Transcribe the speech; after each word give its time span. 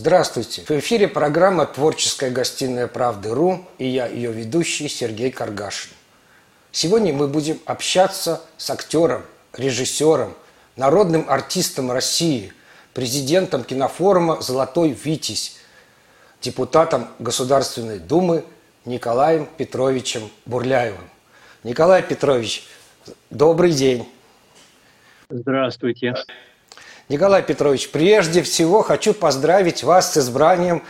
Здравствуйте! 0.00 0.62
В 0.62 0.70
эфире 0.70 1.08
программа 1.08 1.66
«Творческая 1.66 2.30
гостиная 2.30 2.86
правды.ру» 2.86 3.66
и 3.78 3.88
я, 3.88 4.06
ее 4.06 4.30
ведущий 4.30 4.88
Сергей 4.88 5.32
Каргашин. 5.32 5.90
Сегодня 6.70 7.12
мы 7.12 7.26
будем 7.26 7.58
общаться 7.64 8.40
с 8.58 8.70
актером, 8.70 9.24
режиссером, 9.54 10.36
народным 10.76 11.28
артистом 11.28 11.90
России, 11.90 12.52
президентом 12.94 13.64
кинофорума 13.64 14.40
«Золотой 14.40 14.90
Витязь», 14.90 15.56
депутатом 16.40 17.08
Государственной 17.18 17.98
Думы 17.98 18.44
Николаем 18.84 19.48
Петровичем 19.56 20.30
Бурляевым. 20.46 21.10
Николай 21.64 22.04
Петрович, 22.04 22.68
добрый 23.30 23.72
день. 23.72 24.08
Здравствуйте. 25.28 26.14
Николай 27.08 27.42
Петрович, 27.42 27.88
прежде 27.88 28.42
всего 28.42 28.82
хочу 28.82 29.14
поздравить 29.14 29.82
вас 29.82 30.12
с 30.12 30.18
избранием 30.18 30.82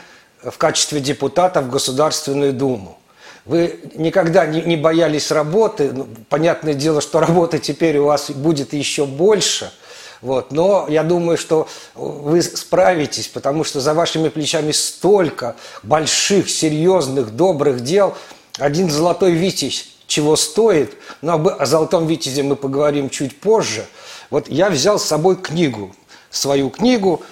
в 0.43 0.59
качестве 0.59 0.99
депутата 0.99 1.61
в 1.61 1.71
Государственную 1.71 2.53
Думу. 2.53 2.99
Вы 3.45 3.79
никогда 3.95 4.45
не, 4.45 4.77
боялись 4.77 5.31
работы. 5.31 5.93
Ну, 5.93 6.09
понятное 6.29 6.75
дело, 6.75 7.01
что 7.01 7.21
работы 7.21 7.61
теперь 7.61 7.99
у 7.99 8.07
вас 8.07 8.31
будет 8.33 8.73
еще 8.73 9.07
больше. 9.07 9.73
Вот. 10.21 10.51
Но 10.51 10.87
я 10.89 11.05
думаю, 11.05 11.39
что 11.39 11.69
вы 11.95 12.43
справитесь, 12.43 13.29
потому 13.29 13.63
что 13.63 13.81
за 13.81 13.95
вашими 13.95 14.29
плечами 14.29 14.73
столько 14.73 15.55
больших, 15.85 16.51
серьезных, 16.51 17.37
добрых 17.37 17.81
дел. 17.81 18.17
Один 18.59 18.91
золотой 18.91 19.33
витязь 19.33 19.87
чего 20.09 20.35
стоит, 20.35 20.95
но 21.23 21.35
о 21.35 21.65
золотом 21.65 22.09
витязе 22.09 22.43
мы 22.43 22.57
поговорим 22.57 23.09
чуть 23.09 23.39
позже. 23.39 23.87
Вот 24.31 24.49
я 24.49 24.69
взял 24.69 24.99
с 24.99 25.05
собой 25.05 25.37
книгу 25.37 25.95
свою 26.31 26.71
книгу. 26.71 27.23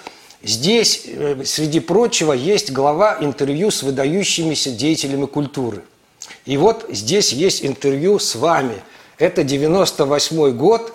Здесь, 0.43 1.03
э, 1.05 1.43
среди 1.45 1.79
прочего, 1.79 2.33
есть 2.33 2.71
глава 2.71 3.17
интервью 3.19 3.71
с 3.71 3.83
выдающимися 3.83 4.71
деятелями 4.71 5.25
культуры. 5.25 5.83
И 6.45 6.57
вот 6.57 6.85
здесь 6.89 7.31
есть 7.33 7.65
интервью 7.65 8.19
с 8.19 8.35
вами. 8.35 8.81
Это 9.17 9.43
98 9.43 10.51
год. 10.51 10.93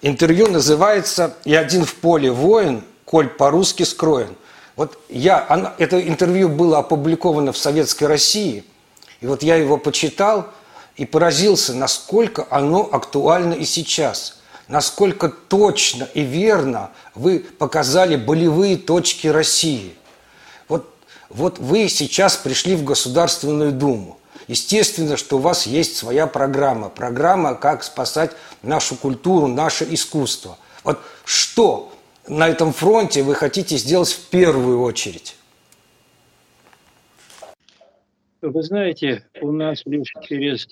Интервью 0.00 0.48
называется 0.48 1.34
«И 1.44 1.54
один 1.54 1.84
в 1.84 1.94
поле 1.96 2.30
воин, 2.30 2.82
коль 3.04 3.28
по-русски 3.28 3.82
скроен». 3.82 4.36
Вот 4.76 4.98
я, 5.08 5.44
она, 5.48 5.74
это 5.78 6.00
интервью 6.00 6.48
было 6.48 6.78
опубликовано 6.78 7.52
в 7.52 7.58
Советской 7.58 8.04
России, 8.04 8.62
и 9.20 9.26
вот 9.26 9.42
я 9.42 9.56
его 9.56 9.76
почитал 9.76 10.46
и 10.96 11.04
поразился, 11.04 11.74
насколько 11.74 12.46
оно 12.48 12.88
актуально 12.90 13.54
и 13.54 13.64
сейчас– 13.64 14.34
насколько 14.68 15.28
точно 15.28 16.04
и 16.14 16.22
верно 16.22 16.90
вы 17.14 17.40
показали 17.40 18.16
болевые 18.16 18.76
точки 18.76 19.26
России. 19.26 19.94
Вот, 20.68 20.94
вот 21.30 21.58
вы 21.58 21.88
сейчас 21.88 22.36
пришли 22.36 22.76
в 22.76 22.84
Государственную 22.84 23.72
Думу. 23.72 24.20
Естественно, 24.46 25.16
что 25.16 25.36
у 25.36 25.40
вас 25.40 25.66
есть 25.66 25.96
своя 25.96 26.26
программа. 26.26 26.88
Программа, 26.88 27.54
как 27.54 27.82
спасать 27.82 28.30
нашу 28.62 28.96
культуру, 28.96 29.46
наше 29.46 29.86
искусство. 29.90 30.56
Вот 30.84 31.00
что 31.24 31.92
на 32.26 32.48
этом 32.48 32.72
фронте 32.72 33.22
вы 33.22 33.34
хотите 33.34 33.76
сделать 33.76 34.10
в 34.10 34.28
первую 34.30 34.80
очередь? 34.80 35.34
Вы 38.40 38.62
знаете, 38.62 39.26
у 39.40 39.50
нас 39.50 39.82
лишь 39.84 40.12
через 40.22 40.68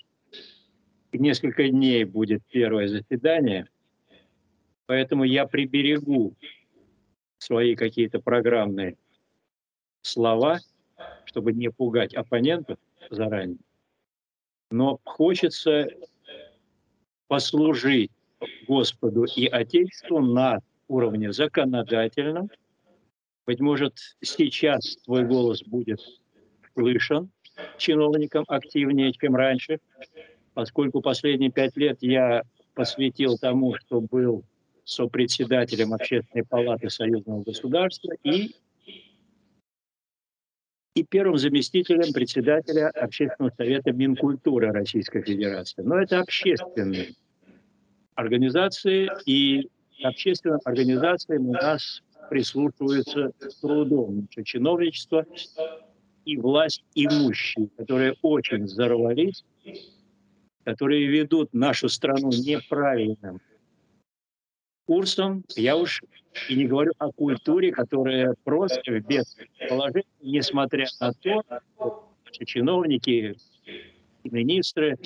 несколько 1.12 1.68
дней 1.68 2.04
будет 2.04 2.42
первое 2.50 2.88
заседание– 2.88 3.66
Поэтому 4.86 5.24
я 5.24 5.46
приберегу 5.46 6.34
свои 7.38 7.74
какие-то 7.74 8.20
программные 8.20 8.96
слова, 10.02 10.60
чтобы 11.24 11.52
не 11.52 11.70
пугать 11.70 12.14
оппонентов 12.14 12.78
заранее. 13.10 13.58
Но 14.70 15.00
хочется 15.04 15.88
послужить 17.28 18.10
Господу 18.66 19.24
и 19.24 19.46
Отечеству 19.46 20.20
на 20.20 20.60
уровне 20.88 21.32
законодательном. 21.32 22.50
Быть 23.46 23.60
может, 23.60 23.98
сейчас 24.20 24.96
твой 25.04 25.24
голос 25.24 25.62
будет 25.62 26.00
слышен 26.74 27.30
чиновникам 27.78 28.44
активнее, 28.48 29.12
чем 29.12 29.34
раньше, 29.34 29.80
поскольку 30.54 31.00
последние 31.00 31.50
пять 31.50 31.76
лет 31.76 31.98
я 32.02 32.42
посвятил 32.74 33.38
тому, 33.38 33.74
что 33.76 34.00
был 34.00 34.44
сопредседателем 34.86 35.92
Общественной 35.92 36.44
палаты 36.44 36.88
Союзного 36.88 37.42
государства 37.42 38.12
и, 38.22 38.54
и 40.94 41.04
первым 41.04 41.36
заместителем 41.36 42.12
председателя 42.12 42.90
Общественного 42.90 43.52
совета 43.56 43.92
Минкультуры 43.92 44.70
Российской 44.70 45.22
Федерации. 45.22 45.82
Но 45.82 45.98
это 45.98 46.20
общественные 46.20 47.14
организации, 48.14 49.10
и 49.26 49.68
общественным 50.04 50.60
организациям 50.64 51.48
у 51.48 51.52
нас 51.52 52.02
прислушиваются 52.30 53.32
трудом 53.60 54.20
наше 54.20 54.44
чиновничество 54.44 55.26
и 56.24 56.36
власть 56.36 56.84
имущие, 56.94 57.68
которые 57.76 58.14
очень 58.22 58.64
взорвались, 58.64 59.44
которые 60.64 61.06
ведут 61.06 61.52
нашу 61.52 61.88
страну 61.88 62.28
неправильным 62.28 63.40
курсом. 64.86 65.44
Я 65.56 65.76
уж 65.76 66.02
и 66.48 66.56
не 66.56 66.66
говорю 66.66 66.92
о 66.98 67.10
культуре, 67.12 67.72
которая 67.72 68.34
просто 68.44 69.00
без 69.00 69.36
положения, 69.68 70.04
несмотря 70.20 70.86
на 71.00 71.12
то, 71.12 71.42
что 72.24 72.44
чиновники 72.44 73.36
министры 74.24 74.96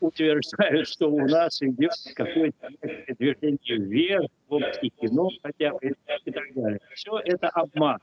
утверждают, 0.00 0.88
что 0.88 1.10
у 1.10 1.26
нас 1.26 1.60
идет 1.62 1.92
какое-то 2.14 2.70
движение 3.18 3.76
вверх 3.76 4.30
в 4.48 4.54
области 4.54 4.88
кино 5.00 5.30
хотя 5.42 5.72
бы 5.72 5.94
и 6.24 6.30
так 6.30 6.54
далее. 6.54 6.80
Все 6.94 7.18
это 7.18 7.48
обман. 7.48 7.98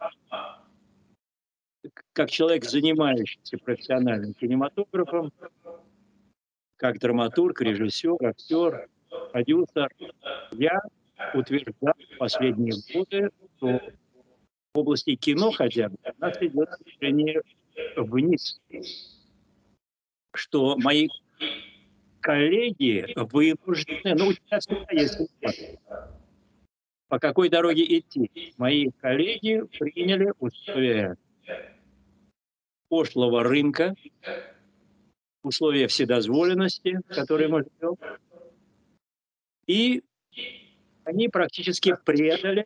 Как 2.14 2.30
человек, 2.30 2.66
занимающийся 2.66 3.58
профессиональным 3.58 4.34
кинематографом, 4.34 5.32
как 6.76 7.00
драматург, 7.00 7.62
режиссер, 7.62 8.18
актер, 8.24 8.88
продюсер, 9.32 9.90
я 10.52 10.82
утверждаю 11.34 11.96
в 12.14 12.18
последние 12.18 12.74
годы, 12.94 13.30
что 13.58 13.82
в 14.74 14.80
области 14.80 15.16
кино 15.16 15.52
хотя 15.52 15.90
бы 15.90 15.98
у 16.06 16.22
нас 16.22 16.38
идет 16.42 16.70
движение 16.84 17.42
вниз. 17.96 18.60
Что 20.34 20.78
мои 20.78 21.08
коллеги 22.20 23.08
вынуждены, 23.16 24.16
ну, 24.16 24.28
у 24.28 24.34
тебя 24.34 24.60
всегда 24.60 24.94
есть 24.94 25.20
по 27.08 27.20
какой 27.20 27.50
дороге 27.50 27.86
идти. 28.00 28.54
Мои 28.58 28.90
коллеги 29.00 29.64
приняли 29.80 30.34
условия 30.40 31.18
пошлого 32.90 33.44
рынка, 33.44 33.96
условия 35.44 35.88
вседозволенности, 35.88 37.00
которые 37.08 37.48
мы 37.48 37.64
живем, 37.64 37.96
и 39.68 40.04
они 41.04 41.30
практически 41.30 41.96
предали 42.04 42.66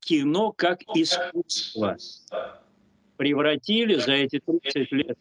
кино 0.00 0.52
как 0.52 0.82
искусство. 0.94 1.96
Превратили 3.16 3.94
за 3.96 4.12
эти 4.12 4.40
30 4.40 4.92
лет 4.92 5.18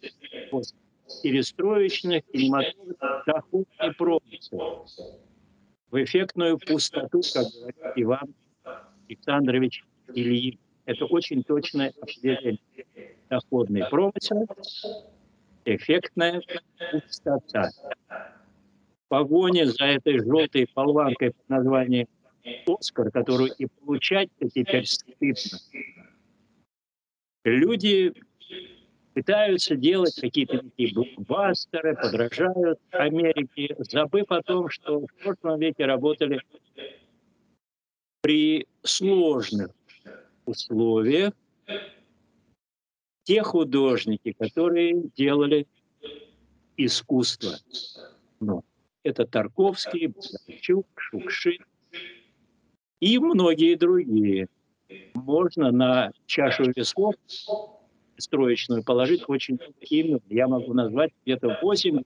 перестроечных 1.21 2.23
кинематографов 2.31 3.25
доходный 3.25 3.93
промысел 3.97 4.87
в 5.91 6.03
эффектную 6.03 6.57
пустоту, 6.59 7.21
как 7.33 7.45
говорит 7.51 7.75
Иван 7.95 8.33
Александрович 9.07 9.83
Ильин. 10.13 10.59
Это 10.85 11.05
очень 11.05 11.43
точное 11.43 11.93
определение. 12.02 12.59
Доходный 13.29 13.87
промысел, 13.90 14.47
эффектная 15.66 16.41
пустота 16.91 17.69
погоне 19.09 19.66
за 19.66 19.85
этой 19.85 20.20
желтой 20.20 20.70
болванкой 20.73 21.32
под 21.32 21.50
названием 21.50 22.08
«Оскар», 22.66 23.11
которую 23.11 23.52
и 23.58 23.66
получать-то 23.66 24.50
теперь 24.50 24.85
стыдно. 24.85 25.59
Люди 27.44 28.14
пытаются 29.14 29.76
делать 29.76 30.16
какие-то 30.20 30.59
такие 30.59 30.94
блокбастеры, 30.94 31.96
подражают 31.96 32.79
Америке, 32.91 33.76
забыв 33.79 34.26
о 34.29 34.41
том, 34.41 34.70
что 34.70 35.02
в 35.02 35.14
прошлом 35.22 35.59
веке 35.59 35.85
работали 35.85 36.41
при 38.22 38.67
сложных 38.84 39.72
условиях 40.46 41.34
те 43.23 43.44
художники, 43.44 44.34
которые 44.34 45.03
делали 45.16 45.67
искусство. 46.78 47.58
Но 48.40 48.64
это 49.03 49.25
Тарковский, 49.25 50.07
Бондарчук, 50.07 50.87
Шукшин 50.96 51.66
и 52.99 53.17
многие 53.17 53.75
другие. 53.75 54.47
можно 55.13 55.72
на 55.72 56.11
чашу 56.25 56.72
весов 56.75 57.16
строечную 58.17 58.84
положить 58.84 59.23
очень 59.28 59.55
много 59.55 60.23
Я 60.29 60.47
могу 60.47 60.73
назвать 60.73 61.11
где-то 61.23 61.57
8 61.61 62.01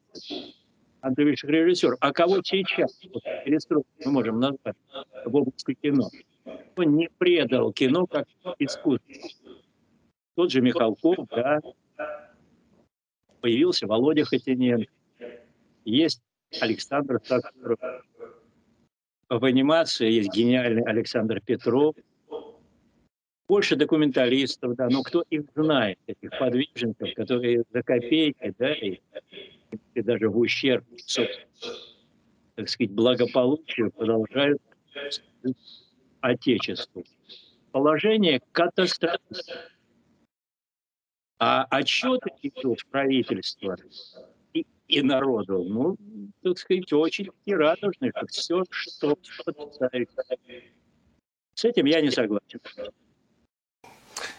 антивысших 1.02 1.50
режиссеров. 1.50 1.98
А 2.00 2.12
кого 2.14 2.42
сейчас 2.44 3.00
вот, 3.14 3.24
перестройку 3.46 3.88
мы 4.06 4.12
можем 4.12 4.40
назвать 4.40 4.76
в 5.26 5.36
области 5.36 5.74
кино? 5.74 6.10
Кто 6.72 6.84
не 6.84 7.10
предал 7.18 7.72
кино 7.74 8.06
как 8.06 8.28
искусство? 8.60 9.14
Тот 10.36 10.52
же 10.52 10.62
Михалков, 10.62 11.28
да, 11.30 11.60
появился 13.42 13.86
Володя 13.88 14.26
Хотиненко, 14.26 14.92
есть 15.86 16.22
Александр 16.62 17.20
Сакуров. 17.24 17.80
В 19.30 19.46
анимации 19.46 20.12
есть 20.12 20.34
гениальный 20.34 20.84
Александр 20.84 21.42
Петров. 21.42 21.96
Больше 23.48 23.76
документалистов, 23.76 24.76
да, 24.76 24.88
но 24.90 25.04
кто 25.04 25.24
их 25.30 25.44
знает, 25.56 26.00
этих 26.08 26.30
подвижников, 26.40 27.14
которые 27.16 27.64
за 27.72 27.84
копейки, 27.84 28.54
да, 28.58 28.74
и, 28.74 29.00
и 29.94 30.02
даже 30.02 30.30
в 30.30 30.38
ущерб, 30.38 30.86
так 32.56 32.70
сказать, 32.70 32.92
благополучию 32.92 33.92
продолжают 33.92 34.62
Отечеству. 36.22 37.04
Положение 37.72 38.40
катастрофическое. 38.52 39.70
А 41.40 41.66
отчеты 41.66 42.30
идут 42.42 42.86
правительства 42.90 43.76
и, 44.88 45.02
народу, 45.02 45.64
ну, 45.64 45.98
так 46.44 46.58
сказать, 46.58 46.92
очень 46.94 47.30
радужны, 47.48 48.12
как 48.12 48.30
все, 48.30 48.64
что 48.70 49.18
С 51.56 51.66
этим 51.66 51.86
я 51.86 52.02
не 52.02 52.12
согласен. 52.12 52.60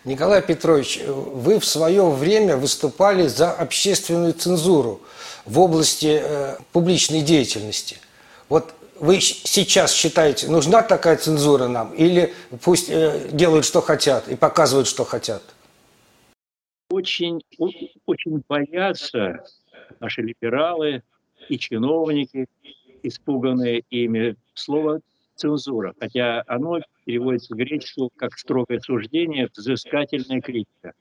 Николай 0.04 0.42
Петрович, 0.42 1.00
вы 1.06 1.58
в 1.58 1.64
свое 1.64 2.08
время 2.10 2.56
выступали 2.56 3.26
за 3.26 3.52
общественную 3.52 4.34
цензуру 4.34 5.00
в 5.46 5.58
области 5.58 6.20
э, 6.22 6.56
публичной 6.72 7.22
деятельности. 7.22 7.98
Вот 8.48 8.74
вы 9.00 9.20
сейчас 9.20 9.92
считаете, 9.92 10.48
нужна 10.48 10.82
такая 10.82 11.16
цензура 11.16 11.68
нам, 11.68 11.92
или 11.94 12.34
пусть 12.62 12.88
э, 12.88 13.28
делают, 13.32 13.64
что 13.64 13.80
хотят, 13.80 14.28
и 14.28 14.36
показывают, 14.36 14.88
что 14.88 15.04
хотят? 15.04 15.42
очень, 16.94 17.40
очень 18.06 18.42
боятся 18.48 19.44
наши 20.00 20.22
либералы 20.22 21.02
и 21.48 21.58
чиновники, 21.58 22.46
испуганные 23.02 23.84
ими, 23.90 24.36
слово 24.54 25.00
цензура, 25.34 25.94
хотя 25.98 26.42
оно 26.46 26.80
переводится 27.04 27.54
в 27.54 27.56
греческую 27.56 28.10
как 28.16 28.38
строгое 28.38 28.80
суждение, 28.80 29.48
взыскательная 29.54 30.40
критика. 30.40 30.94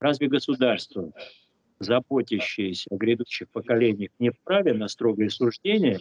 Разве 0.00 0.28
государство, 0.28 1.12
заботящееся 1.78 2.88
о 2.90 2.96
грядущих 2.96 3.48
поколениях, 3.50 4.10
не 4.18 4.30
вправе 4.30 4.74
на 4.74 4.88
строгое 4.88 5.28
суждение 5.28 6.00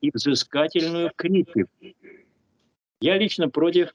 и 0.00 0.10
взыскательную 0.12 1.10
критику? 1.16 1.68
Я 3.00 3.16
лично 3.16 3.48
против 3.48 3.94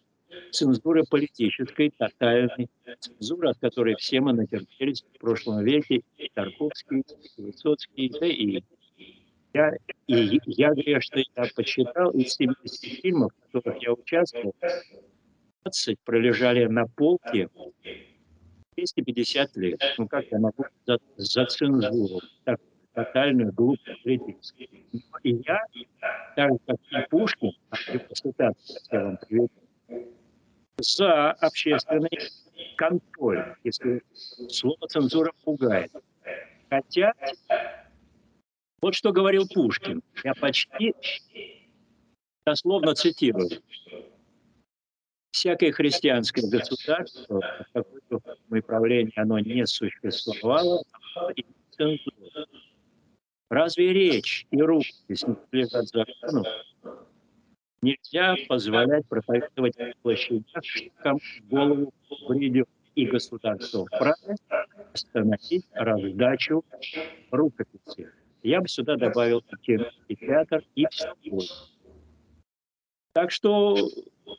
цензуры 0.52 1.04
политической, 1.10 1.92
тотальной, 1.98 2.70
цензуры, 3.00 3.50
от 3.50 3.60
которой 3.60 3.96
все 3.96 4.22
мы 4.22 4.34
натерпелись 4.34 5.04
в 5.14 5.20
прошлом 5.20 5.64
веке, 5.64 6.02
и 6.18 6.30
Тарковский, 6.34 7.04
и 7.38 7.42
Высоцкий, 7.42 8.10
да 8.20 8.28
и 8.28 8.62
я, 9.54 9.72
и 10.08 10.40
я 10.46 10.74
грешный, 10.74 11.26
я 11.36 11.46
почитал 11.56 12.10
из 12.12 12.34
70 12.34 13.02
фильмов, 13.02 13.32
в 13.50 13.52
которых 13.52 13.82
я 13.84 13.94
участвовал, 13.94 14.56
20 15.64 16.00
пролежали 16.00 16.66
на 16.66 16.88
полке 16.88 17.50
250 18.76 19.56
лет. 19.58 19.82
Ну 19.98 20.08
как 20.08 20.26
я 20.32 20.40
могу 20.40 20.66
за, 20.86 20.98
за 21.18 21.46
цензуру, 21.46 22.22
так, 22.44 22.60
тотальную, 22.94 23.54
глупую, 23.54 23.98
критическую. 24.04 24.68
И 25.24 25.36
я, 25.46 25.60
так 26.36 26.52
как 26.66 26.78
и 26.92 27.10
Пушкин, 27.10 27.52
а 27.70 27.78
я 27.90 29.04
вам 29.04 29.18
приведу, 29.18 29.50
за 30.84 31.32
общественный 31.32 32.20
контроль, 32.76 33.56
если 33.64 34.04
слово 34.50 34.88
цензура 34.88 35.32
пугает. 35.44 35.92
Хотя, 36.70 37.14
вот 38.82 38.96
что 38.96 39.12
говорил 39.12 39.48
Пушкин, 39.48 40.02
я 40.24 40.34
почти 40.34 40.94
дословно 42.46 42.96
цитирую. 42.96 43.50
Всякое 45.32 45.72
христианское 45.72 46.48
государство, 46.48 47.42
какое-то 47.74 48.20
правление 48.68 49.14
оно 49.16 49.40
не 49.40 49.66
существовало, 49.66 50.84
и 51.36 51.46
цензура. 51.72 52.46
Разве 53.50 53.94
речь 53.94 54.48
и 54.52 54.62
руки 54.62 54.94
не 55.08 55.36
подлежат 55.36 55.88
закону, 55.88 56.44
Нельзя 57.84 58.38
позволять 58.48 59.06
проповедовать 59.10 59.76
площадях, 60.04 60.64
кому 60.98 61.20
в 61.20 61.50
голову 61.50 61.94
бредет 62.28 62.70
и 62.96 63.06
государство 63.06 63.86
вправе 63.88 64.36
остановить 64.94 65.66
раздачу 65.74 66.64
рукописи. 67.32 68.10
Я 68.44 68.62
бы 68.62 68.68
сюда 68.68 68.98
добавил 68.98 69.40
и 69.40 69.56
кино, 69.62 69.86
и 70.08 70.16
театр, 70.16 70.64
и 70.76 70.86
все. 70.92 71.14
Так 73.14 73.32
что 73.32 73.78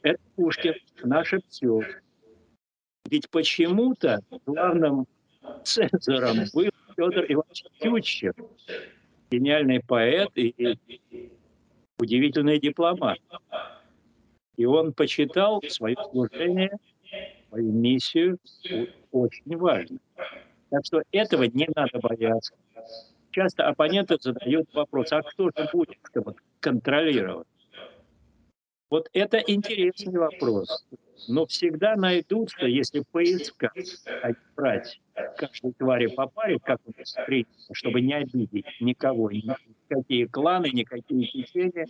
это 0.02 0.20
Пушкин, 0.37 0.75
наше 1.02 1.40
все. 1.49 1.81
Ведь 3.10 3.28
почему-то 3.31 4.20
главным 4.46 5.06
цензором 5.62 6.37
был 6.52 6.70
Федор 6.96 7.25
Иванович 7.28 7.64
Тютчев, 7.81 8.34
гениальный 9.31 9.81
поэт 9.81 10.31
и 10.34 10.78
удивительный 11.99 12.60
дипломат. 12.60 13.19
И 14.56 14.64
он 14.66 14.92
почитал 14.94 15.62
свое 15.66 15.96
служение, 16.10 16.70
свою 17.48 17.72
миссию 17.72 18.38
очень 19.12 19.56
важно. 19.58 19.98
Так 20.70 20.82
что 20.86 21.02
этого 21.12 21.44
не 21.44 21.68
надо 21.74 21.98
бояться. 22.00 22.54
Часто 23.30 23.68
оппоненты 23.68 24.16
задают 24.20 24.66
вопрос, 24.72 25.12
а 25.12 25.22
кто 25.22 25.50
же 25.56 25.64
будет 25.72 25.98
контролировать? 26.60 27.46
Вот 28.90 29.08
это 29.12 29.38
интересный 29.38 30.18
вопрос. 30.18 30.84
Но 31.28 31.46
всегда 31.46 31.96
найдутся, 31.96 32.66
если 32.66 33.05
поискать, 33.11 34.03
а 34.22 34.31
брать 34.56 35.00
каждой 35.36 35.72
твари 35.72 36.06
по 36.06 36.27
паре, 36.27 36.58
как 36.58 36.81
чтобы 37.72 38.00
не 38.00 38.15
обидеть 38.15 38.67
никого, 38.81 39.31
никакие 39.31 40.27
кланы, 40.29 40.70
никакие 40.72 41.27
течения, 41.27 41.86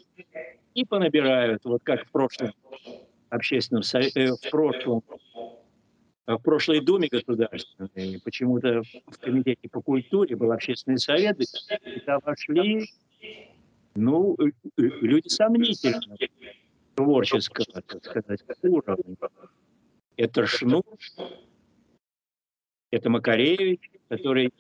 и 0.75 0.85
понабирают, 0.85 1.65
вот 1.65 1.83
как 1.83 2.07
в 2.07 2.11
прошлом 2.11 2.53
общественном 3.31 3.83
э, 3.93 4.33
в 4.33 4.51
прошлом 4.51 5.03
в 6.27 6.39
прошлой 6.39 6.81
Думе 6.81 7.09
государственной, 7.09 8.21
почему-то 8.25 8.83
в 9.07 9.19
Комитете 9.19 9.69
по 9.69 9.83
культуре 9.83 10.37
был 10.37 10.53
общественный 10.53 10.99
совет, 10.99 11.39
и 11.41 11.99
туда 11.99 12.19
вошли 12.25 12.89
ну, 13.95 14.37
э, 14.39 14.51
э, 14.79 14.83
люди 15.03 15.29
сомнительные 15.29 16.01
творческого, 16.95 17.83
так 17.83 18.05
сказать, 18.05 18.43
уровня. 18.63 19.17
Это 20.17 20.47
Шнур, 20.47 20.85
это 22.91 23.11
Макаревич, 23.11 23.91
который 24.09 24.53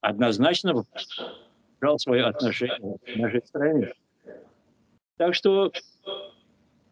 однозначно 0.00 0.84
брал 1.80 1.98
свое 1.98 2.24
отношение 2.24 2.98
к 2.98 3.16
нашей 3.16 3.42
стране. 3.46 3.92
Так 5.16 5.34
что 5.34 5.72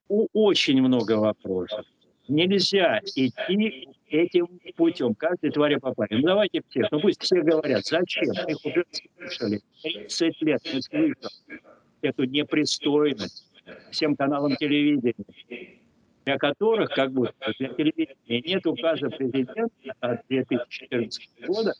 очень 0.09 0.81
много 0.81 1.13
вопросов. 1.19 1.85
Нельзя 2.29 3.01
идти 3.15 3.89
этим 4.09 4.61
путем, 4.77 5.15
каждой 5.15 5.51
твари 5.51 5.77
по 5.77 5.95
паре. 5.95 6.19
Ну, 6.19 6.27
давайте 6.27 6.63
все, 6.69 6.87
ну 6.91 7.01
пусть 7.01 7.23
все 7.23 7.43
говорят, 7.43 7.85
зачем? 7.85 8.33
Их 8.49 8.65
уже 8.65 8.85
слышали. 8.91 9.61
30 9.83 10.43
лет 10.43 10.61
мы 10.73 10.83
слышим 10.83 11.15
эту 12.07 12.25
непристойность 12.25 13.51
всем 13.91 14.17
каналам 14.17 14.57
телевидения, 14.57 15.15
для 16.25 16.39
которых, 16.39 16.91
как 16.91 17.13
бы, 17.13 17.33
для 17.59 17.69
телевидения 17.69 18.41
нет 18.41 18.67
указа 18.67 19.09
президента 19.11 19.69
от 20.01 20.27
2014 20.29 21.47
года 21.47 21.75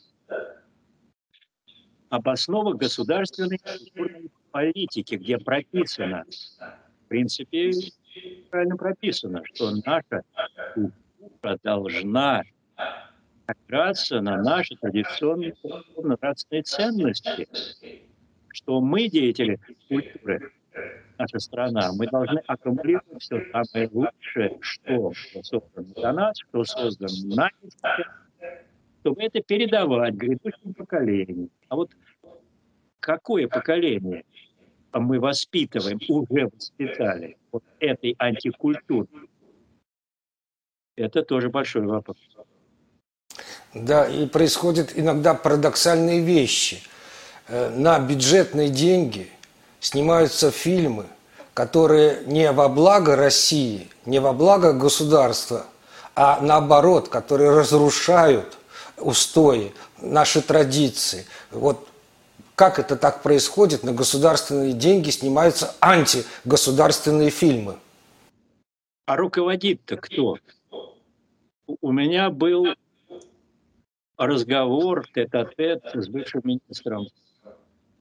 об 2.09 2.29
основах 2.29 2.77
государственной 2.77 3.59
политики, 4.51 5.15
где 5.15 5.37
прописано, 5.37 6.23
в 7.05 7.07
принципе, 7.09 7.71
правильно 8.49 8.77
прописано, 8.77 9.43
что 9.45 9.71
наша 9.85 10.23
культура 10.73 11.59
должна 11.63 12.43
опираться 13.45 14.21
на 14.21 14.41
наши 14.41 14.75
традиционные 14.75 15.55
нравственные 15.97 16.63
ценности, 16.63 17.47
что 18.49 18.81
мы, 18.81 19.07
деятели 19.07 19.59
культуры, 19.87 20.51
наша 21.17 21.39
страна, 21.39 21.91
мы 21.93 22.07
должны 22.07 22.39
аккумулировать 22.47 23.21
все 23.21 23.43
самое 23.51 23.89
лучшее, 23.91 24.57
что 24.61 25.13
создано 25.41 25.93
до 25.95 26.11
нас, 26.13 26.37
что 26.47 26.63
создано 26.63 27.35
нами, 27.35 27.71
чтобы 29.01 29.23
это 29.23 29.41
передавать 29.41 30.13
грядущим 30.15 30.73
поколениям. 30.73 31.49
А 31.69 31.75
вот 31.75 31.91
какое 32.99 33.47
поколение 33.47 34.23
мы 34.93 35.19
воспитываем, 35.19 35.99
уже 36.07 36.47
воспитали 36.47 37.37
вот 37.51 37.63
этой 37.79 38.15
антикультуры? 38.17 39.07
Это 40.95 41.23
тоже 41.23 41.49
большой 41.49 41.85
вопрос. 41.85 42.17
Да, 43.73 44.07
и 44.09 44.27
происходят 44.27 44.93
иногда 44.95 45.35
парадоксальные 45.35 46.21
вещи. 46.23 46.79
Э, 47.47 47.69
на 47.69 47.99
бюджетные 47.99 48.69
деньги 48.69 49.29
снимаются 49.79 50.51
фильмы, 50.51 51.05
которые 51.53 52.23
не 52.25 52.51
во 52.51 52.67
благо 52.67 53.15
России, 53.15 53.87
не 54.05 54.19
во 54.19 54.33
благо 54.33 54.73
государства, 54.73 55.65
а 56.15 56.41
наоборот, 56.41 57.07
которые 57.07 57.51
разрушают 57.51 58.57
устои, 58.97 59.73
наши 60.01 60.41
традиции. 60.41 61.25
Вот 61.51 61.87
как 62.55 62.79
это 62.79 62.95
так 62.95 63.23
происходит, 63.23 63.83
на 63.83 63.93
государственные 63.93 64.73
деньги 64.73 65.09
снимаются 65.09 65.75
антигосударственные 65.79 67.29
фильмы. 67.29 67.77
А 69.05 69.15
руководит-то 69.15 69.95
кто? 69.97 70.37
У 71.81 71.91
меня 71.91 72.29
был 72.29 72.67
разговор 74.17 75.07
тет-а-тет 75.13 75.83
с 75.93 76.07
бывшим 76.07 76.41
министром 76.43 77.07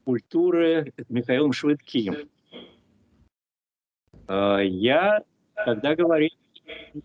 культуры 0.07 0.93
Михаилом 1.09 1.53
Швыдким. 1.53 2.29
А, 4.29 4.61
я 4.61 5.23
тогда 5.57 5.97
говорил 5.97 6.31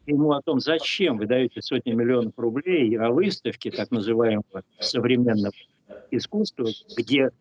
ему 0.05 0.34
о 0.34 0.41
том, 0.43 0.60
зачем 0.60 1.17
вы 1.17 1.25
даете 1.25 1.63
сотни 1.63 1.93
миллионов 1.93 2.34
рублей 2.38 2.96
о 3.00 3.10
выставке 3.10 3.72
так 3.72 3.89
называемого 3.89 4.63
современного 4.79 5.53
искусства, 6.12 6.67
где 6.96 7.31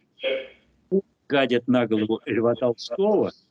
гадят 1.28 1.68
на 1.68 1.86
голову 1.86 2.20
Льва 2.24 2.54
Толстого– 2.54 3.30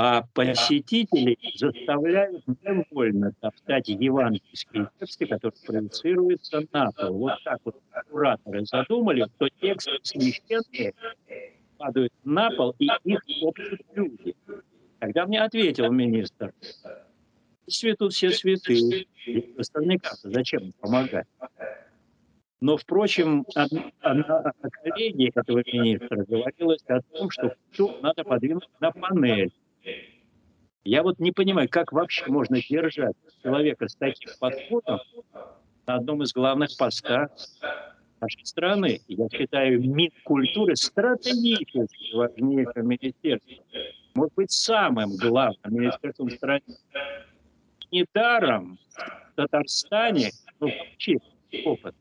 а 0.00 0.22
посетители 0.32 1.36
заставляют 1.56 2.46
невольно 2.46 3.32
топтать 3.40 3.88
евангельские 3.88 4.88
тексты, 5.00 5.26
которые 5.26 5.60
проецируются 5.66 6.62
на 6.72 6.92
пол. 6.92 7.18
Вот 7.18 7.42
так 7.42 7.58
вот 7.64 7.74
кураторы 8.08 8.64
задумали, 8.64 9.26
что 9.34 9.48
тексты 9.60 9.98
священные 10.04 10.94
падают 11.78 12.12
на 12.22 12.48
пол, 12.52 12.76
и 12.78 12.88
их 13.02 13.20
топчут 13.40 13.80
люди. 13.96 14.36
Тогда 15.00 15.26
мне 15.26 15.42
ответил 15.42 15.90
министр, 15.90 16.54
светут 17.66 18.12
все 18.12 18.28
и 18.28 19.54
остальные 19.58 19.98
как 19.98 20.14
зачем 20.22 20.70
помогать? 20.80 21.26
Но, 22.60 22.76
впрочем, 22.76 23.44
на 23.52 24.52
коллегии 24.70 25.32
этого 25.34 25.58
министра 25.66 26.24
говорилось 26.24 26.84
о 26.86 27.00
том, 27.02 27.30
что 27.30 28.00
надо 28.00 28.22
подвинуть 28.22 28.68
на 28.78 28.92
панель. 28.92 29.52
Я 30.84 31.02
вот 31.02 31.18
не 31.18 31.32
понимаю, 31.32 31.68
как 31.68 31.92
вообще 31.92 32.26
можно 32.28 32.60
держать 32.60 33.14
человека 33.42 33.88
с 33.88 33.94
таким 33.96 34.30
подходом 34.40 35.00
на 35.86 35.94
одном 35.96 36.22
из 36.22 36.32
главных 36.32 36.70
постов 36.78 37.30
нашей 38.20 38.46
страны. 38.46 39.00
Я 39.08 39.28
считаю 39.28 39.80
Минкультуры 39.80 40.76
стратегически 40.76 42.14
важнейшим 42.14 42.88
министерством. 42.88 43.58
Может 44.14 44.34
быть, 44.34 44.50
самым 44.50 45.16
главным 45.16 45.74
министерством 45.74 46.30
страны. 46.30 46.62
Недаром 47.90 48.78
в 49.32 49.36
Татарстане, 49.36 50.30
ну, 50.60 50.68
вообще 50.68 51.16
опыт. 51.64 51.94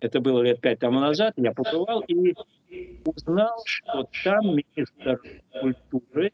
Это 0.00 0.20
было 0.20 0.42
лет 0.42 0.60
пять 0.60 0.78
тому 0.78 1.00
назад, 1.00 1.34
я 1.36 1.52
побывал 1.52 2.00
и 2.06 2.34
узнал, 3.04 3.60
что 3.64 4.08
там 4.24 4.56
министр 4.56 5.20
культуры 5.60 6.32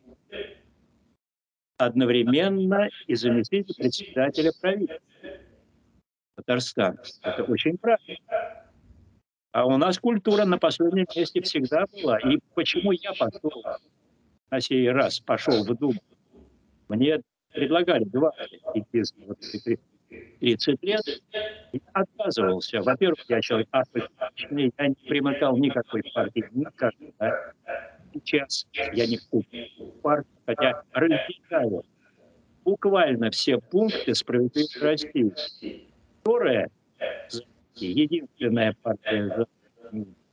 одновременно 1.77 2.89
и 3.07 3.15
заместитель 3.15 3.75
председателя 3.75 4.53
правительства 4.61 5.01
Татарстана. 6.37 6.99
Это 7.23 7.45
очень 7.45 7.79
правильно. 7.79 8.19
А 9.53 9.67
у 9.67 9.77
нас 9.77 9.99
культура 9.99 10.45
на 10.45 10.59
последнем 10.59 11.07
месте 11.15 11.41
всегда 11.43 11.87
была. 11.87 12.19
И 12.19 12.39
почему 12.55 12.93
я 12.93 13.13
пошел 13.13 13.63
на 14.51 14.61
сей 14.61 14.91
раз, 14.91 15.21
пошел 15.21 15.65
в 15.65 15.79
Думу? 15.79 16.01
Мне 16.89 17.21
предлагали 17.53 18.05
два 18.05 18.33
вот, 19.27 19.39
30 20.41 20.83
лет. 20.83 21.03
Я 21.73 21.81
отказывался. 21.93 22.83
Во-первых, 22.83 23.25
я 23.29 23.41
человек 23.41 23.69
апатичный, 23.71 24.73
я 24.77 24.89
не 24.89 24.95
примыкал 24.95 25.57
никакой 25.57 26.03
партии, 26.13 26.45
никогда 26.53 27.55
сейчас 28.15 28.67
я 28.93 29.07
не 29.07 29.19
куплю 29.31 29.67
партию, 30.03 30.35
хотя 30.47 30.83
разделяю 30.93 31.85
буквально 32.65 33.31
все 33.31 33.59
пункты 33.59 34.15
справедливой 34.15 34.81
России, 34.81 35.35
которая 36.23 36.71
единственная 37.75 38.75
партия 38.83 39.27
за, 39.37 39.47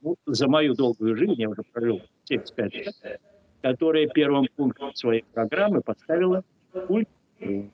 ну, 0.00 0.16
за 0.26 0.48
мою 0.48 0.74
долгую 0.74 1.16
жизнь, 1.16 1.34
я 1.36 1.48
уже 1.48 1.62
прожил 1.72 2.00
75 2.24 2.74
лет, 2.74 3.20
которая 3.60 4.08
первым 4.08 4.46
пунктом 4.56 4.94
своей 4.94 5.24
программы 5.34 5.82
поставила 5.82 6.42
культуру. 6.72 7.70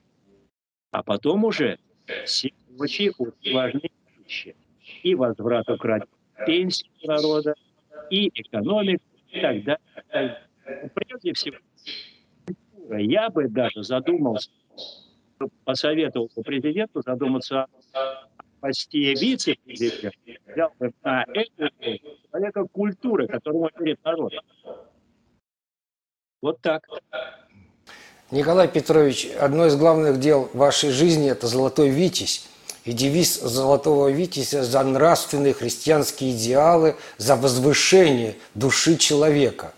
А 0.91 1.03
потом 1.03 1.45
уже 1.45 1.79
все 2.25 2.53
очень 2.79 3.13
важные 3.53 3.91
вещи. 4.19 4.57
И 5.03 5.15
возврат 5.15 5.69
украденных 5.69 6.09
пенсий 6.47 6.91
народа, 7.05 7.55
и 8.11 8.29
экономику, 8.29 9.03
далее. 9.33 9.79
Прежде 10.95 11.33
всего, 11.33 11.57
я 12.91 13.31
бы 13.31 13.49
даже 13.49 13.83
задумался, 13.83 14.51
посоветовал 15.65 16.31
президенту 16.45 17.03
задуматься 17.03 17.67
о 17.93 18.27
посте 18.61 19.15
вице-президента, 19.15 20.13
взял 20.47 20.73
бы 20.79 20.93
на 21.03 21.25
эту 21.33 21.71
человека 22.31 22.65
культуры, 22.71 23.29
которому 23.29 23.71
верит 23.79 24.03
народ. 24.05 24.33
Вот 26.41 26.61
так. 26.61 26.83
Николай 28.31 28.69
Петрович, 28.69 29.29
одно 29.41 29.67
из 29.67 29.77
главных 29.77 30.21
дел 30.21 30.51
вашей 30.53 30.91
жизни– 30.91 31.31
это 31.33 31.47
«Золотой 31.47 31.89
Витязь». 31.89 32.47
И 32.85 32.93
девиз 32.93 33.41
«Золотого 33.41 34.09
Витязя» 34.09 34.65
за 34.65 34.83
нравственные 34.83 35.53
христианские 35.53 36.31
идеалы, 36.33 36.97
за 37.19 37.37
возвышение 37.37 38.37
души 38.55 38.97
человека. 38.97 39.73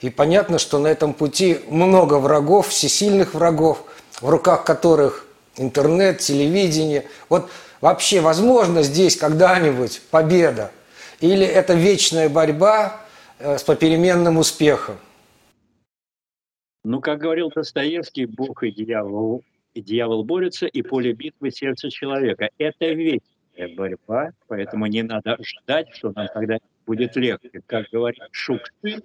И 0.00 0.10
понятно, 0.10 0.58
что 0.58 0.78
на 0.78 0.88
этом 0.88 1.12
пути 1.12 1.60
много 1.68 2.14
врагов, 2.14 2.68
всесильных 2.68 3.34
врагов, 3.34 3.84
в 4.20 4.28
руках 4.28 4.64
которых 4.64 5.26
интернет, 5.56 6.18
телевидение. 6.18 7.06
Вот 7.28 7.50
вообще 7.80 8.20
возможно 8.20 8.82
здесь 8.82 9.16
когда-нибудь 9.16 10.02
победа? 10.10 10.72
Или 11.20 11.46
это 11.46 11.74
вечная 11.74 12.28
борьба 12.28 13.00
э, 13.38 13.58
с 13.58 13.62
попеременным 13.62 14.38
успехом? 14.38 14.96
Ну, 16.82 17.00
как 17.00 17.18
говорил 17.18 17.50
Достоевский, 17.54 18.24
Бог 18.24 18.62
и 18.62 18.70
дьявол, 18.70 19.42
дьявол 19.74 20.24
борются, 20.24 20.66
и 20.66 20.82
поле 20.82 21.12
битвы 21.12 21.50
сердце 21.50 21.90
человека. 21.90 22.50
Это 22.58 22.86
вечная 22.92 23.74
борьба, 23.76 24.32
поэтому 24.48 24.86
не 24.86 25.02
надо 25.02 25.36
ждать, 25.42 25.88
что 25.94 26.12
нам 26.14 26.28
когда 26.28 26.58
будет 26.86 27.16
легче. 27.16 27.62
Как 27.66 27.88
говорит 27.90 28.20
Шукшин, 28.32 29.02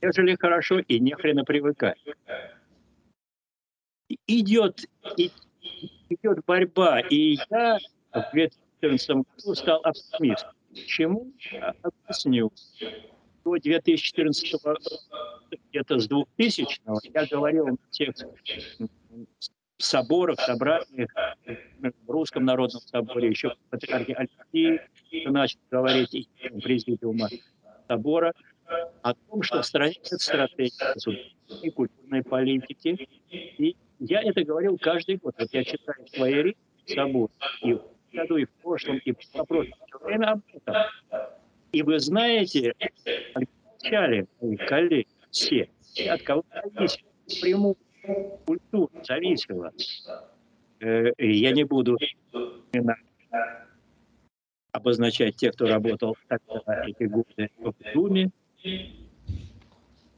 ежели 0.00 0.36
хорошо, 0.36 0.80
и 0.80 0.98
не 0.98 1.12
хрена 1.12 1.44
привыкать. 1.44 1.98
Идет, 4.26 4.84
идет 6.08 6.44
борьба, 6.46 7.00
и 7.00 7.36
я 7.50 7.78
в 8.12 8.30
2014 8.32 9.08
году 9.10 9.54
стал 9.54 9.80
оптимистом. 9.82 10.50
Почему? 10.68 11.32
Объясню. 11.82 12.52
До 13.44 13.56
2014 13.58 14.62
года, 14.62 14.80
где-то 15.70 15.98
с 15.98 16.08
2000 16.08 16.80
я 17.12 17.26
говорил 17.26 17.66
на 17.66 17.76
всех 17.90 18.14
соборах, 19.84 20.40
собраниях, 20.40 21.10
в 22.06 22.10
Русском 22.10 22.44
народном 22.44 22.80
соборе, 22.82 23.28
еще 23.28 23.54
патриархе 23.70 24.14
Алексея 24.14 24.88
начал 25.26 25.58
говорить 25.70 26.28
президиума 26.62 27.28
собора, 27.88 28.32
о 29.02 29.14
том, 29.14 29.42
что 29.42 29.62
в 29.62 29.66
стране 29.66 29.94
нет 30.10 30.20
стратегии 30.20 30.72
и 31.62 31.70
культурной 31.70 32.22
политики. 32.22 33.08
И 33.30 33.76
я 33.98 34.22
это 34.22 34.44
говорил 34.44 34.78
каждый 34.78 35.16
год. 35.16 35.34
Вот 35.38 35.48
я 35.52 35.64
читаю 35.64 36.06
свои 36.08 36.34
речи 36.34 36.58
с 36.86 36.94
собой, 36.94 37.28
и 37.62 37.74
в 37.74 37.82
году, 38.12 38.36
и 38.36 38.44
в 38.44 38.50
прошлом, 38.62 38.98
и 38.98 39.12
в 39.12 39.46
прошлом, 39.46 39.74
время 40.00 40.32
об 40.32 40.40
этом. 40.52 40.74
И 41.72 41.82
вы 41.82 41.98
знаете, 41.98 42.74
отвечали 43.34 44.26
мои 44.40 44.56
коллеги 44.56 45.08
все, 45.30 45.68
от 46.08 46.22
кого 46.22 46.44
зависит, 46.74 47.04
прямую 47.40 47.76
культуру 48.46 48.90
зависело. 49.02 49.72
Э, 50.80 51.12
я 51.18 51.52
не 51.52 51.64
буду 51.64 51.96
обозначать 54.72 55.36
тех, 55.36 55.54
кто 55.54 55.66
работал 55.66 56.16
тогда 56.28 56.84
эти 56.86 57.04
годы 57.04 57.50
в 57.58 57.74
Думе. 57.94 58.30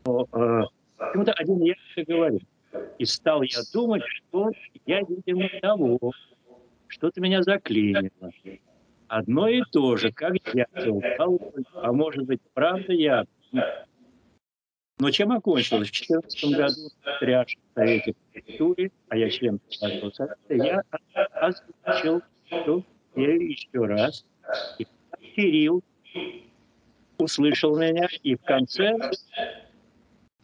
Но 0.07 0.27
э, 0.33 0.63
почему-то 0.97 1.33
один 1.33 1.61
я 1.63 1.75
говорю. 2.05 2.41
И 2.99 3.05
стал 3.05 3.43
я 3.43 3.61
думать, 3.73 4.03
что 4.05 4.51
я, 4.87 5.01
видимо, 5.01 5.49
того, 5.61 6.13
что-то 6.89 7.21
меня 7.21 7.43
заклинило. 7.43 8.11
Одно 9.09 9.49
и 9.49 9.63
то 9.71 9.97
же, 9.97 10.11
как 10.11 10.35
дятел, 10.53 11.03
а 11.75 11.93
может 11.93 12.25
быть, 12.25 12.41
правда 12.55 12.93
я. 12.93 13.25
Но 14.99 15.11
чем 15.11 15.33
окончилось? 15.33 15.89
В 15.89 15.93
2014 15.93 16.57
году 16.57 16.91
тряж 17.21 17.57
в 17.57 17.75
Совете 17.75 18.15
культуры, 18.33 18.93
а 19.09 19.17
я 19.17 19.29
член 19.29 19.61
Совета, 19.69 20.37
я 20.49 20.83
озвучил, 21.35 22.23
что 22.47 22.83
я 23.15 23.35
еще 23.35 23.85
раз. 23.85 24.25
И 24.79 24.87
Кирилл 25.35 25.83
услышал 27.19 27.77
меня, 27.77 28.09
и 28.23 28.37
в 28.37 28.43
конце 28.43 28.97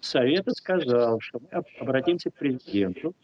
Совета 0.00 0.50
сказал, 0.50 1.20
что 1.20 1.40
мы 1.40 1.62
обратимся 1.80 2.30
к 2.30 2.34
президенту 2.34 3.14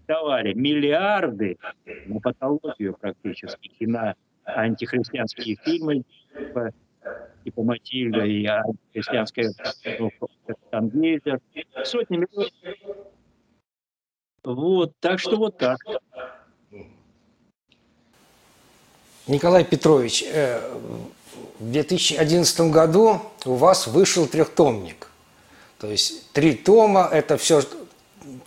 давали, 0.08 0.54
миллиарды 0.54 1.58
на 2.06 2.20
патологию 2.20 2.96
практически, 3.00 3.72
и 3.80 3.86
на 3.86 4.16
антихристианские 4.46 5.58
фильмы, 5.64 6.04
типа, 6.38 6.72
типа 7.44 7.64
Матильда 7.64 8.26
и 8.26 8.46
антихристианская 8.46 9.52
там 10.70 10.90
Гейзер, 10.90 11.40
сотни 11.84 12.18
миллионов. 12.18 12.52
Вот, 14.44 14.94
так 15.00 15.20
что 15.20 15.38
вот 15.38 15.58
так. 15.58 15.80
Николай 19.28 19.64
Петрович, 19.64 20.24
э, 20.28 20.62
в 21.60 21.72
2011 21.72 22.72
году 22.72 23.22
у 23.46 23.56
вас 23.56 23.88
вышел 23.88 24.28
трехтомник. 24.28 25.08
То 25.80 25.90
есть 25.90 26.32
три 26.32 26.54
тома– 26.54 27.10
это 27.12 27.38
все 27.38 27.64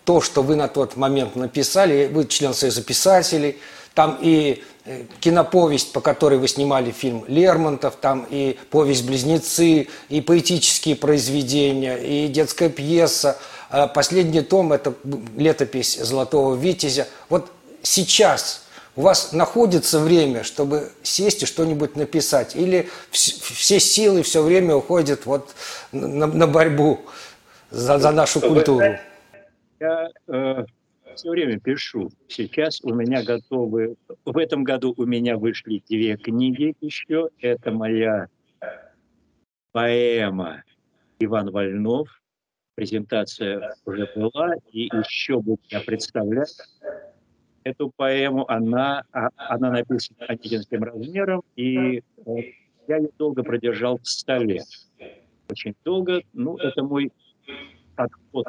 то, 0.05 0.21
что 0.21 0.43
вы 0.43 0.55
на 0.55 0.69
тот 0.69 0.97
момент 0.97 1.35
написали. 1.35 2.09
Вы 2.12 2.27
член 2.27 2.55
Союза 2.55 2.83
писателей. 2.83 3.59
Там 3.95 4.19
и 4.21 4.62
э, 4.85 5.05
киноповесть, 5.19 5.93
по 5.93 6.01
которой 6.01 6.38
вы 6.38 6.47
снимали 6.47 6.93
фильм 6.93 7.25
Лермонтов, 7.27 7.97
там 7.97 8.25
и 8.31 8.57
повесть 8.71 9.05
«Близнецы», 9.05 9.88
и 10.09 10.21
поэтические 10.21 10.95
произведения, 10.95 11.97
и 11.97 12.29
детская 12.29 12.69
пьеса. 12.69 13.37
А 13.69 13.88
последний 13.88 14.43
том– 14.43 14.73
это 14.75 14.95
летопись 15.37 15.99
«Золотого 15.99 16.55
витязя». 16.55 17.09
Вот 17.29 17.51
сейчас 17.83 18.67
у 18.99 19.03
вас 19.03 19.33
находится 19.33 20.01
время, 20.01 20.43
чтобы 20.43 20.91
сесть 21.05 21.45
и 21.45 21.47
что-нибудь 21.47 21.95
написать? 21.95 22.57
Или 22.57 22.89
все 23.13 23.79
силы 23.79 24.23
все 24.23 24.43
время 24.43 24.75
уходят 24.75 25.25
вот 25.25 25.55
на, 25.93 26.27
на 26.27 26.49
борьбу 26.49 26.99
за, 27.71 28.01
за 28.01 28.11
нашу 28.11 28.41
культуру? 28.41 28.97
Я 29.79 30.09
э, 30.27 30.65
все 31.15 31.31
время 31.31 31.61
пишу. 31.61 32.11
Сейчас 32.27 32.81
у 32.83 32.93
меня 32.93 33.23
готовы... 33.23 33.95
В 34.25 34.37
этом 34.37 34.65
году 34.65 34.95
у 34.97 35.05
меня 35.05 35.37
вышли 35.37 35.81
две 35.89 36.17
книги 36.17 36.75
еще. 36.81 37.29
Это 37.41 37.71
моя 37.71 38.27
поэма 39.71 40.65
«Иван 41.21 41.53
Вольнов». 41.53 42.09
Презентация 42.75 43.77
уже 43.85 44.11
была, 44.17 44.55
и 44.73 44.87
еще 44.87 45.39
буду 45.39 45.63
я 45.69 45.81
представлять 45.83 46.57
эту 47.68 47.90
поэму. 47.94 48.48
Она, 48.50 49.04
а, 49.12 49.28
она 49.37 49.70
написана 49.70 50.26
антикинским 50.28 50.83
размером, 50.83 51.42
и 51.57 52.02
я 52.87 52.96
ее 52.96 53.11
долго 53.18 53.42
продержал 53.42 53.98
в 53.98 54.07
столе. 54.07 54.62
Очень 55.50 55.74
долго. 55.85 56.22
Ну, 56.33 56.57
это 56.57 56.83
мой 56.83 57.12
подход 57.96 58.46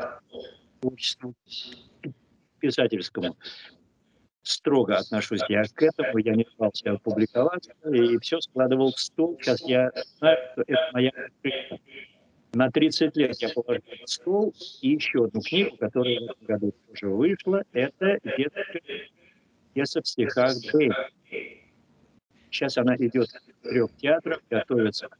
к 0.81 2.59
писательскому 2.59 3.35
строго 4.49 4.97
отношусь 4.97 5.41
я 5.47 5.63
к 5.63 5.81
этому, 5.81 6.17
я 6.17 6.35
не 6.35 6.43
пытался 6.43 6.91
опубликоваться, 6.91 7.71
и 7.91 8.17
все 8.19 8.39
складывал 8.41 8.91
в 8.91 8.99
стол. 8.99 9.37
Сейчас 9.41 9.61
я 9.67 9.91
знаю, 10.17 10.37
что 10.53 10.63
это 10.67 10.89
моя 10.93 11.09
открытка. 11.09 11.77
На 12.53 12.71
30 12.71 13.15
лет 13.15 13.37
я 13.41 13.49
положил 13.49 13.83
в 14.05 14.09
стол 14.09 14.53
и 14.81 14.89
еще 14.89 15.25
одну 15.25 15.41
книгу, 15.41 15.77
которая 15.77 16.19
в 16.19 16.23
этом 16.23 16.45
году 16.47 16.73
уже 16.91 17.07
вышла. 17.07 17.63
Это 17.73 18.19
пьеса 19.73 20.01
в 20.01 20.07
стихах 20.07 20.53
Бэй. 20.73 20.91
Сейчас 22.49 22.77
она 22.77 22.95
идет 22.95 23.29
в 23.29 23.69
трех 23.69 23.95
театрах, 23.97 24.39
готовится 24.49 25.07
к 25.07 25.15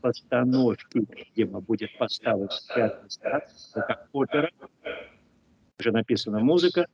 постановке, 0.00 1.02
видимо, 1.36 1.60
будет 1.60 1.96
поставлена 1.96 2.48
в 2.48 2.74
театр 2.74 3.50
как 3.74 4.08
опера, 4.12 4.50
уже 5.78 5.92
написана 5.92 6.40
музыка. 6.40 6.86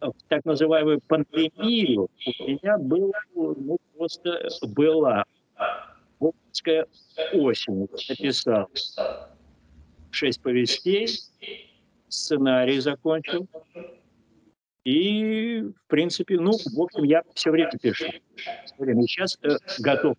В 0.00 0.12
так 0.28 0.44
называемую 0.44 1.00
пандемию 1.00 2.08
у 2.38 2.44
меня 2.46 2.76
было, 2.78 3.12
ну, 3.34 3.78
просто 3.96 4.48
была 4.62 5.24
Волжская 6.20 6.86
осень. 7.32 7.88
Написал 8.08 8.68
шесть 10.10 10.42
повестей, 10.42 11.08
сценарий 12.08 12.78
закончил. 12.80 13.48
И, 14.84 15.60
в 15.60 15.86
принципе, 15.88 16.38
ну, 16.38 16.52
в 16.52 16.80
общем, 16.80 17.04
я 17.04 17.22
все 17.34 17.50
время 17.50 17.70
пишу. 17.80 18.06
Все 18.64 18.74
время. 18.78 19.02
Сейчас 19.02 19.38
э, 19.42 19.56
готов 19.78 20.16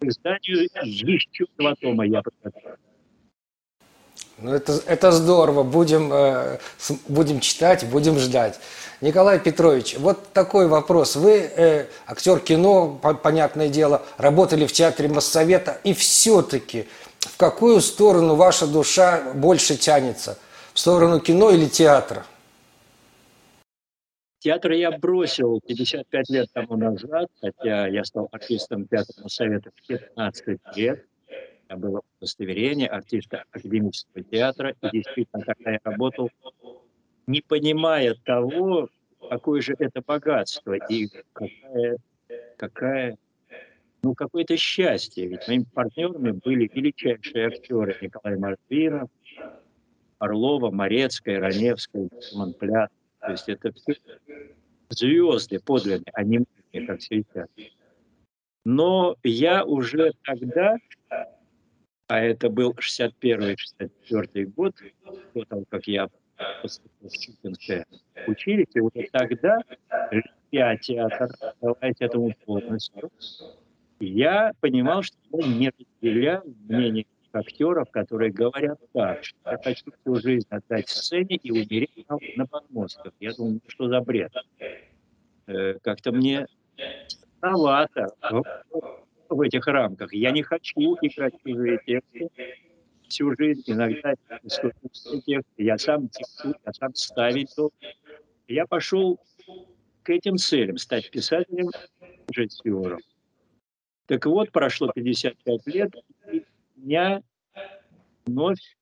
к 0.00 0.04
изданию 0.04 0.68
еще 0.84 1.46
два 1.56 1.74
тома 1.76 2.06
я 2.06 2.22
подготовил. 2.22 2.76
Ну, 4.38 4.52
это, 4.52 4.80
это 4.86 5.12
здорово. 5.12 5.62
Будем, 5.62 6.12
э, 6.12 6.58
будем 7.08 7.40
читать, 7.40 7.88
будем 7.88 8.18
ждать. 8.18 8.60
Николай 9.00 9.40
Петрович, 9.40 9.96
вот 9.98 10.32
такой 10.32 10.68
вопрос. 10.68 11.16
Вы 11.16 11.50
э, 11.56 11.86
актер 12.06 12.40
кино, 12.40 12.98
по, 13.00 13.14
понятное 13.14 13.68
дело, 13.68 14.02
работали 14.18 14.66
в 14.66 14.72
театре 14.72 15.08
Моссовета, 15.08 15.78
и 15.84 15.94
все-таки 15.94 16.86
в 17.20 17.36
какую 17.38 17.80
сторону 17.80 18.34
ваша 18.34 18.66
душа 18.66 19.32
больше 19.34 19.76
тянется? 19.76 20.38
В 20.74 20.78
сторону 20.78 21.20
кино 21.20 21.50
или 21.50 21.66
театра? 21.66 22.26
Театр 24.40 24.72
я 24.72 24.92
бросил 24.92 25.60
55 25.66 26.30
лет 26.30 26.48
тому 26.52 26.76
назад, 26.76 27.28
хотя 27.40 27.88
я 27.88 28.04
стал 28.04 28.28
артистом 28.30 28.86
театра 28.86 29.14
Моссовета 29.22 29.70
в 29.74 29.86
15 29.86 30.46
лет. 30.76 31.04
меня 31.68 31.78
было 31.78 32.02
удостоверение 32.18 32.88
артиста 32.88 33.44
академического 33.50 34.22
театра. 34.24 34.74
И 34.82 34.90
действительно, 34.90 35.44
когда 35.44 35.72
я 35.72 35.80
работал, 35.84 36.30
не 37.26 37.42
понимая 37.42 38.14
того, 38.24 38.88
какое 39.28 39.60
же 39.60 39.74
это 39.78 40.02
богатство 40.02 40.74
и 40.74 41.08
какая, 41.32 41.96
какая 42.56 43.18
ну, 44.02 44.14
какое-то 44.14 44.56
счастье. 44.56 45.26
Ведь 45.26 45.48
моими 45.48 45.66
партнерами 45.74 46.30
были 46.30 46.70
величайшие 46.72 47.48
актеры 47.48 47.96
Николай 48.00 48.38
Мартынов, 48.38 49.10
Орлова, 50.18 50.70
Морецкая, 50.70 51.40
Раневская, 51.40 52.08
Монплят. 52.32 52.90
То 53.20 53.32
есть 53.32 53.48
это 53.48 53.72
все 53.72 53.94
звезды 54.90 55.58
подлинные, 55.58 56.12
а 56.12 56.22
не 56.22 56.38
мы, 56.38 56.86
как 56.86 57.02
сейчас. 57.02 57.48
Но 58.64 59.16
я 59.22 59.64
уже 59.64 60.12
тогда, 60.24 60.76
а 62.08 62.20
это 62.20 62.48
был 62.48 62.72
61-64 62.72 64.44
год, 64.46 64.74
до 65.34 65.44
того, 65.44 65.64
как 65.68 65.86
я 65.86 66.08
поступил 66.62 67.08
в 67.08 67.18
Чукинское 67.18 67.86
училище, 68.26 68.80
уже 68.80 69.08
тогда 69.10 69.60
я 70.52 70.76
театр, 70.76 71.30
давайте 71.60 72.04
этому 72.04 72.32
полностью, 72.44 73.10
я 73.98 74.52
понимал, 74.60 75.02
что 75.02 75.16
я 75.32 75.46
не 75.46 75.70
разделяю 75.70 76.42
мнение 76.68 77.06
актеров, 77.32 77.90
которые 77.90 78.32
говорят 78.32 78.78
так, 78.92 79.24
что 79.24 79.38
я 79.50 79.58
хочу 79.58 79.92
всю 80.00 80.16
жизнь 80.16 80.46
отдать 80.50 80.88
сцене 80.88 81.36
и 81.36 81.50
умереть 81.50 82.06
на, 82.36 82.46
подмостках. 82.46 83.12
Я 83.20 83.32
думаю, 83.34 83.60
что 83.68 83.88
за 83.88 84.00
бред. 84.00 84.32
Э, 85.46 85.74
как-то 85.82 86.12
мне 86.12 86.46
странновато 87.38 88.08
в, 89.28 89.40
этих 89.40 89.66
рамках. 89.66 90.12
Я 90.12 90.30
не 90.30 90.42
хочу 90.42 90.96
играть 91.02 91.34
чужие 91.44 91.80
тексты 91.84 92.30
всю 93.08 93.34
жизнь. 93.36 93.62
Иногда 93.66 94.14
тексты. 94.42 94.72
Я 95.56 95.78
сам 95.78 96.08
тексту, 96.08 96.54
я 96.64 96.72
сам 96.72 96.94
ставить 96.94 97.54
Я 98.48 98.66
пошел 98.66 99.20
к 100.02 100.10
этим 100.10 100.36
целям, 100.36 100.78
стать 100.78 101.10
писателем, 101.10 101.70
режиссером. 102.28 103.00
Так 104.06 104.24
вот, 104.26 104.52
прошло 104.52 104.92
55 104.94 105.66
лет, 105.66 105.92
и 106.30 106.44
меня 106.76 107.22
вновь 108.24 108.76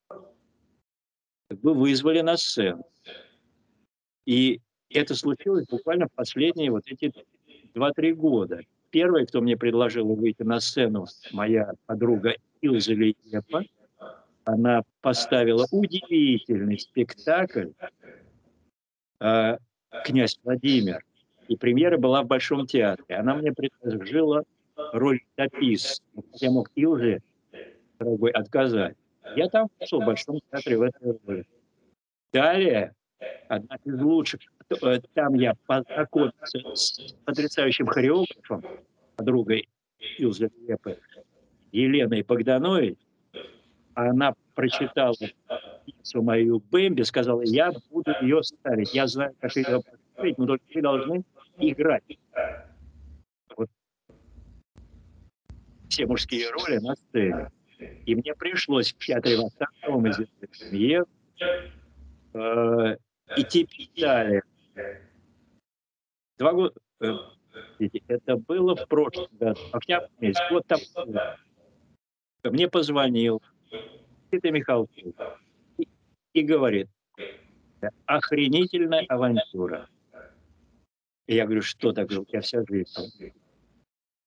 как 1.48 1.61
бы 1.61 1.74
вызвали 1.74 2.20
на 2.20 2.37
сцену. 2.37 2.85
И 4.26 4.61
это 4.90 5.14
случилось 5.14 5.66
буквально 5.66 6.09
в 6.09 6.12
последние 6.12 6.70
вот 6.70 6.85
эти 6.87 7.12
2-3 7.74 8.12
года. 8.12 8.61
Первая, 8.94 9.26
кто 9.26 9.40
мне 9.40 9.57
предложил 9.57 10.14
выйти 10.14 10.44
на 10.44 10.61
сцену, 10.61 11.07
моя 11.33 11.72
подруга 11.87 12.37
Илза 12.61 12.94
Лиепа. 12.94 13.64
Она 14.44 14.83
поставила 15.00 15.66
удивительный 15.72 16.78
спектакль 16.78 17.70
э, 19.18 19.59
«Князь 20.04 20.38
Владимир». 20.44 21.04
И 21.48 21.57
премьера 21.57 21.98
была 21.98 22.22
в 22.22 22.28
Большом 22.28 22.68
театре. 22.68 23.16
Она 23.16 23.35
мне 23.35 23.52
предложила 23.52 24.44
роль 24.92 25.22
допис. 25.37 26.00
Я 26.35 26.52
мог 26.52 26.70
Илже, 26.76 27.20
дорогой, 27.98 28.30
отказать. 28.30 28.94
Я 29.35 29.48
там 29.48 29.70
пошел 29.76 30.02
в 30.02 30.07
Большом 30.07 30.38
театре 30.52 30.78
в 30.78 30.83
этой 30.83 31.18
роли. 31.26 31.44
Далее, 32.33 32.94
одна 33.48 33.76
из 33.84 34.00
лучших, 34.00 34.40
э, 34.82 35.00
там 35.14 35.34
я 35.34 35.54
познакомился 35.66 36.58
с 36.74 37.14
потрясающим 37.24 37.87
хореографом, 37.87 38.64
подругой 39.16 39.68
Илзы 40.18 40.50
Лепы, 40.66 40.98
Еленой 41.72 42.22
Богдановой. 42.22 42.98
Она 43.94 44.34
прочитала 44.54 45.14
пьесу 45.84 46.22
мою 46.22 46.62
Бэмби, 46.70 47.02
сказала, 47.02 47.42
я 47.42 47.72
буду 47.90 48.12
ее 48.20 48.42
ставить. 48.42 48.94
Я 48.94 49.06
знаю, 49.06 49.34
как 49.40 49.54
ее 49.54 49.80
поставить, 49.82 50.38
но 50.38 50.46
только 50.46 50.64
вы 50.74 50.82
должны 50.82 51.24
играть. 51.58 52.02
все 55.94 56.06
мужские 56.06 56.50
роли 56.50 56.78
на 56.78 56.96
сцене. 56.96 57.50
И 58.04 58.14
мне 58.16 58.34
пришлось 58.34 58.92
в 58.92 58.98
театре 58.98 59.37
Вахтанговом 59.37 60.10
известный 60.10 60.48
премьер 60.48 61.04
э, 62.34 62.96
идти 63.37 63.68
далее. 63.96 64.42
Два 66.38 66.52
года, 66.52 66.74
э, 67.00 67.14
это 68.08 68.37
было 68.37 68.74
в 68.74 68.88
прошлом 68.88 69.28
году, 69.38 69.60
октябрь 69.72 70.08
месяц, 70.20 70.40
год 70.50 70.66
там. 70.66 70.80
Мне 72.42 72.68
позвонил 72.68 73.42
Никита 74.30 74.50
Михайлович 74.50 75.04
и, 75.78 75.88
и 76.32 76.42
говорит, 76.42 76.88
охренительная 78.06 79.04
авантюра. 79.08 79.88
И 81.26 81.34
я 81.34 81.44
говорю, 81.44 81.62
что 81.62 81.92
такое? 81.92 82.24
Я 82.28 82.40
вся 82.40 82.62
жизнь. 82.68 83.32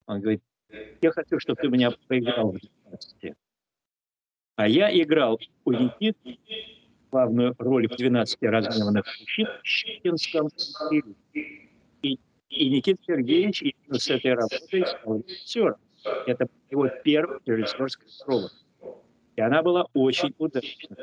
Он 0.06 0.20
говорит, 0.20 0.42
я 1.00 1.12
хочу, 1.12 1.38
чтобы 1.38 1.60
ты 1.60 1.68
меня 1.68 1.90
поиграл 2.08 2.52
в 2.52 2.58
12. 2.58 3.34
А 4.56 4.68
я 4.68 4.90
играл 5.00 5.38
у 5.64 5.72
Никиты 5.72 6.38
главную 7.10 7.54
роль 7.58 7.88
в 7.88 7.96
12 7.96 8.38
разгневанных 8.42 9.06
Щекинском 9.62 10.48
и, 12.02 12.18
и 12.48 12.70
Никита 12.70 13.00
Сергеевич 13.06 13.62
именно 13.62 13.98
с 13.98 14.08
этой 14.08 14.34
работой 14.34 14.86
стал 14.86 15.20
режиссером. 15.20 15.76
Это 16.26 16.48
его 16.70 16.88
первая 17.04 17.40
режиссерская 17.44 18.08
проба. 18.24 18.50
И 19.36 19.40
она 19.40 19.62
была 19.62 19.86
очень 19.94 20.34
удачной. 20.38 20.96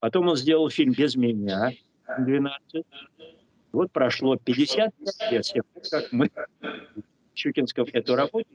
Потом 0.00 0.28
он 0.28 0.36
сделал 0.36 0.68
фильм 0.70 0.92
«Без 0.92 1.16
меня» 1.16 1.72
12. 2.18 2.84
Вот 3.72 3.92
прошло 3.92 4.36
50 4.36 4.94
лет 5.30 5.44
с 5.44 5.52
тех 5.52 5.66
пор, 5.66 5.82
как 5.90 6.12
мы 6.12 6.30
Щукинском 7.34 7.86
эту 7.92 8.14
работу, 8.14 8.48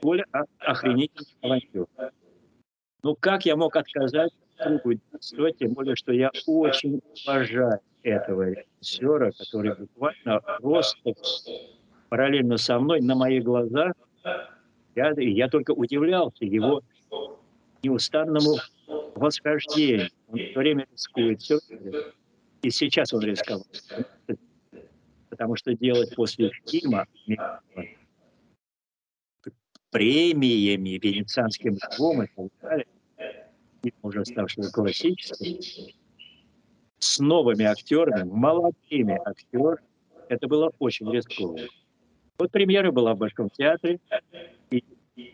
более 0.00 0.24
охренительный 0.58 1.36
авантюр. 1.42 1.86
Ну, 3.02 3.14
как 3.14 3.44
я 3.44 3.56
мог 3.56 3.76
отказать 3.76 4.32
другу 4.64 4.94
детства, 4.94 5.50
тем 5.52 5.72
более, 5.74 5.96
что 5.96 6.12
я 6.12 6.30
очень 6.46 7.00
уважаю 7.24 7.80
этого 8.02 8.50
режиссера, 8.50 9.30
который 9.32 9.74
буквально 9.74 10.40
просто 10.60 11.14
параллельно 12.08 12.56
со 12.56 12.78
мной 12.78 13.00
на 13.00 13.14
моих 13.14 13.44
глазах, 13.44 13.92
я, 14.94 15.12
я 15.16 15.48
только 15.48 15.72
удивлялся 15.72 16.44
его 16.44 16.82
неустанному 17.82 18.56
восхождению. 19.14 20.08
Он 20.28 20.38
все 20.38 20.58
время 20.58 20.86
рискует, 20.90 21.40
все 21.40 21.58
И 22.62 22.70
сейчас 22.70 23.12
он 23.12 23.22
рисковал 23.22 23.66
потому 25.36 25.56
что 25.56 25.74
делать 25.74 26.14
после 26.16 26.50
фильма 26.66 27.06
премиями, 29.90 30.98
венецианским 31.02 31.74
львом 31.74 32.26
фильм 32.34 32.50
уже 34.16 34.24
ставший 34.26 34.70
классическим, 34.70 35.58
с 36.98 37.18
новыми 37.18 37.64
актерами, 37.64 38.24
молодыми 38.24 39.20
актерами, 39.24 39.78
это 40.28 40.48
было 40.48 40.72
очень 40.78 41.10
рискованно. 41.10 41.68
Вот 42.38 42.50
премьера 42.50 42.90
была 42.90 43.14
в 43.14 43.18
Большом 43.18 43.50
театре, 43.50 44.00
и 44.70 44.84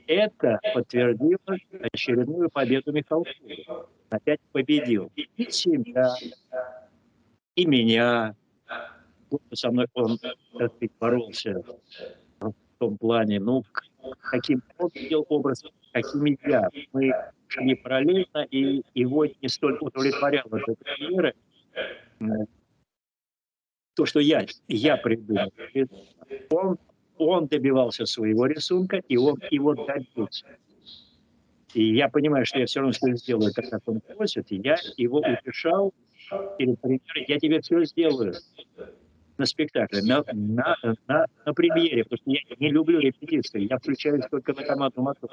это 0.06 0.60
подтвердило 0.74 1.56
очередную 1.92 2.50
победу 2.50 2.92
Михалкова. 2.92 3.88
Опять 4.10 4.40
победил 4.52 5.10
и 5.16 5.50
себя, 5.50 6.14
и 7.56 7.66
меня, 7.66 8.36
со 9.52 9.70
мной 9.70 9.86
он 9.94 10.18
как 10.58 10.72
боролся 11.00 11.62
в 12.40 12.54
том 12.78 12.98
плане, 12.98 13.40
ну, 13.40 13.62
каким 14.20 14.62
он 14.78 14.90
видел 14.94 15.26
образ, 15.28 15.64
каким 15.92 16.24
я. 16.46 16.68
Мы 16.92 17.12
шли 17.48 17.74
параллельно, 17.74 18.46
и 18.50 18.82
его 18.94 19.26
не 19.26 19.48
столь 19.48 19.78
удовлетворяло 19.80 20.60
эта 20.66 20.76
карьера, 20.84 21.34
то, 23.94 24.06
что 24.06 24.20
я, 24.20 24.46
я 24.68 24.96
придумал. 24.96 25.52
Он, 26.50 26.78
он 27.18 27.46
добивался 27.46 28.06
своего 28.06 28.46
рисунка, 28.46 29.02
и 29.08 29.16
он 29.16 29.36
его 29.50 29.74
добился. 29.74 30.46
И 31.74 31.94
я 31.94 32.08
понимаю, 32.08 32.44
что 32.46 32.58
я 32.58 32.66
все 32.66 32.80
равно 32.80 32.92
что 32.92 33.12
сделаю, 33.14 33.52
так 33.52 33.68
как 33.70 33.82
он 33.86 34.00
просит, 34.00 34.50
и 34.52 34.56
я 34.56 34.76
его 34.96 35.18
утешал, 35.18 35.94
или, 36.58 36.70
например, 36.70 37.00
я 37.28 37.38
тебе 37.38 37.60
все 37.60 37.84
сделаю 37.84 38.34
на 39.42 39.46
спектакле, 39.46 40.02
на, 40.02 40.22
на, 40.32 40.76
на, 41.08 41.26
на 41.44 41.52
премьере, 41.52 42.04
потому 42.04 42.18
что 42.18 42.30
я 42.30 42.40
не 42.60 42.70
люблю 42.70 43.00
репетиции, 43.00 43.68
я 43.68 43.78
включаюсь 43.78 44.24
только 44.30 44.52
на 44.52 44.62
команду 44.62 45.02
мотор. 45.02 45.30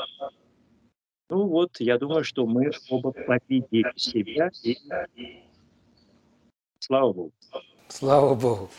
Ну 1.30 1.48
вот, 1.48 1.80
я 1.80 2.00
думаю, 2.00 2.24
что 2.24 2.48
мы 2.48 2.72
оба 2.90 3.12
победили 3.12 3.94
себя, 3.96 4.50
и 4.64 4.78
слава 6.80 7.14
Богу. 7.14 7.32
Слава 7.88 8.34
Богу. 8.34 8.70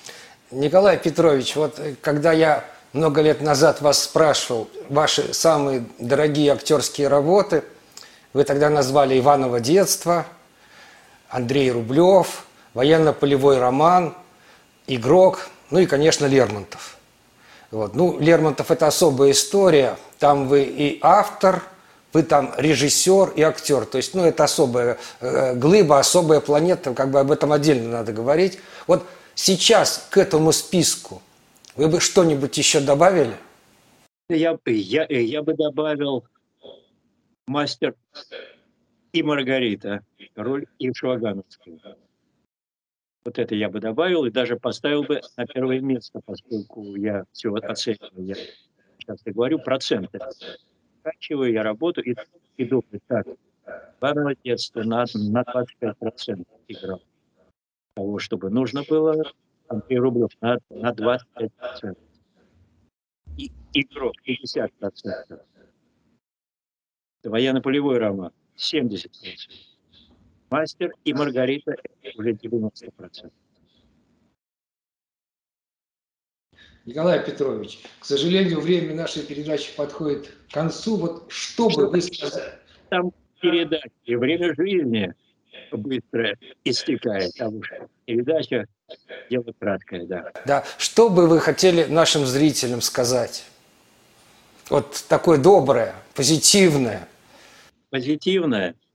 Николай 0.50 0.98
Петрович, 0.98 1.54
вот 1.54 1.78
э, 1.78 1.94
когда 2.00 2.32
я 2.32 2.64
много 2.92 3.22
лет 3.22 3.40
назад 3.40 3.80
вас 3.80 4.02
спрашивал 4.02 4.68
ваши 4.88 5.32
самые 5.32 5.84
дорогие 6.00 6.52
актерские 6.52 7.06
работы. 7.06 7.62
Вы 8.32 8.42
тогда 8.42 8.68
назвали 8.68 9.16
«Иваново 9.16 9.60
детство», 9.60 10.26
Андрей 11.28 11.70
Рублев, 11.70 12.46
военно-полевой 12.74 13.58
роман, 13.60 14.16
«Игрок», 14.94 15.48
ну 15.70 15.78
и, 15.78 15.86
конечно, 15.86 16.26
Лермонтов. 16.26 16.96
Вот. 17.70 17.94
Ну, 17.94 18.18
Лермонтов– 18.18 18.70
это 18.72 18.88
особая 18.88 19.30
история. 19.30 19.96
Там 20.18 20.48
вы 20.48 20.64
и 20.64 20.98
автор, 21.02 21.62
вы 22.12 22.24
там 22.24 22.52
режиссер 22.56 23.30
и 23.36 23.42
актер. 23.42 23.86
То 23.86 23.98
есть, 23.98 24.14
ну, 24.14 24.24
это 24.24 24.44
особая 24.44 24.98
э, 25.20 25.54
глыба, 25.54 26.00
особая 26.00 26.40
планета, 26.40 26.92
как 26.94 27.10
бы 27.10 27.20
об 27.20 27.30
этом 27.30 27.52
отдельно 27.52 27.90
надо 27.90 28.12
говорить. 28.12 28.58
Вот 28.88 29.06
сейчас 29.34 30.08
к 30.10 30.18
этому 30.18 30.52
списку 30.52 31.22
вы 31.76 31.88
бы 31.88 32.00
что-нибудь 32.00 32.58
еще 32.58 32.80
добавили? 32.80 33.36
Я, 34.28 34.58
я, 34.66 35.06
я 35.08 35.42
бы 35.42 35.54
добавил 35.54 36.24
мастер 37.46 37.94
и 39.12 39.22
Маргарита, 39.22 40.00
роль 40.36 40.66
Ившвагановского. 40.78 41.96
Вот 43.24 43.38
это 43.38 43.54
я 43.54 43.68
бы 43.68 43.80
добавил 43.80 44.24
и 44.24 44.30
даже 44.30 44.56
поставил 44.56 45.04
бы 45.04 45.20
на 45.36 45.46
первое 45.46 45.80
место, 45.80 46.20
поскольку 46.24 46.96
я 46.96 47.24
все 47.32 47.52
оцениваю. 47.54 48.26
Я 48.26 48.34
часто 48.98 49.32
говорю 49.32 49.58
проценты. 49.58 50.18
Заканчиваю 50.96 51.52
я 51.52 51.62
работу 51.62 52.00
и, 52.00 52.14
и 52.56 52.64
думаю, 52.64 53.00
так, 53.06 53.26
главного 54.00 54.34
детства 54.42 54.82
на, 54.82 55.04
на 55.14 55.42
25% 55.42 56.46
играл. 56.68 57.02
Того, 57.94 58.18
чтобы 58.18 58.48
нужно 58.50 58.84
было 58.88 59.22
Андрей 59.68 59.98
Рублев 59.98 60.30
на, 60.40 60.58
на 60.70 60.92
25%. 60.92 61.96
И, 63.36 63.52
игрок 63.74 64.14
50%. 64.26 65.40
Военно-полевой 67.24 67.98
роман 67.98 68.32
70%. 68.56 69.10
Мастер 70.50 70.92
и 71.04 71.14
Маргарита 71.14 71.76
уже 72.16 72.32
90%. 72.32 73.30
Николай 76.86 77.24
Петрович, 77.24 77.78
к 78.00 78.04
сожалению, 78.04 78.60
время 78.60 78.94
нашей 78.94 79.22
передачи 79.22 79.74
подходит 79.76 80.28
к 80.48 80.52
концу. 80.52 80.96
Вот 80.96 81.30
что, 81.30 81.68
бы 81.68 81.88
вы 81.88 82.00
сказали? 82.00 82.54
Там 82.88 83.12
передачи, 83.40 83.90
время 84.06 84.54
жизни 84.56 85.14
быстро 85.70 86.36
истекает, 86.64 87.32
потому 87.34 87.62
что 87.62 87.88
передача 88.06 88.66
дело 89.28 89.52
краткое, 89.58 90.06
да. 90.06 90.32
Да, 90.46 90.64
что 90.78 91.10
бы 91.10 91.28
вы 91.28 91.38
хотели 91.38 91.84
нашим 91.84 92.26
зрителям 92.26 92.80
сказать? 92.80 93.44
Вот 94.68 95.04
такое 95.08 95.38
доброе, 95.38 95.94
позитивное. 96.14 97.06
Позитивное– 97.90 98.74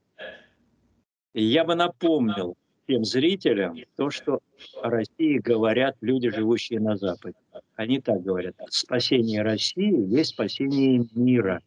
я 1.42 1.64
бы 1.64 1.74
напомнил 1.74 2.56
тем 2.86 3.04
зрителям 3.04 3.76
то, 3.96 4.10
что 4.10 4.40
о 4.80 4.90
России 4.90 5.38
говорят 5.38 5.96
люди, 6.00 6.30
живущие 6.30 6.80
на 6.80 6.96
Западе. 6.96 7.36
Они 7.74 8.00
так 8.00 8.22
говорят. 8.22 8.54
Спасение 8.70 9.42
России 9.42 10.06
есть 10.08 10.30
спасение 10.30 11.04
мира. 11.14 11.60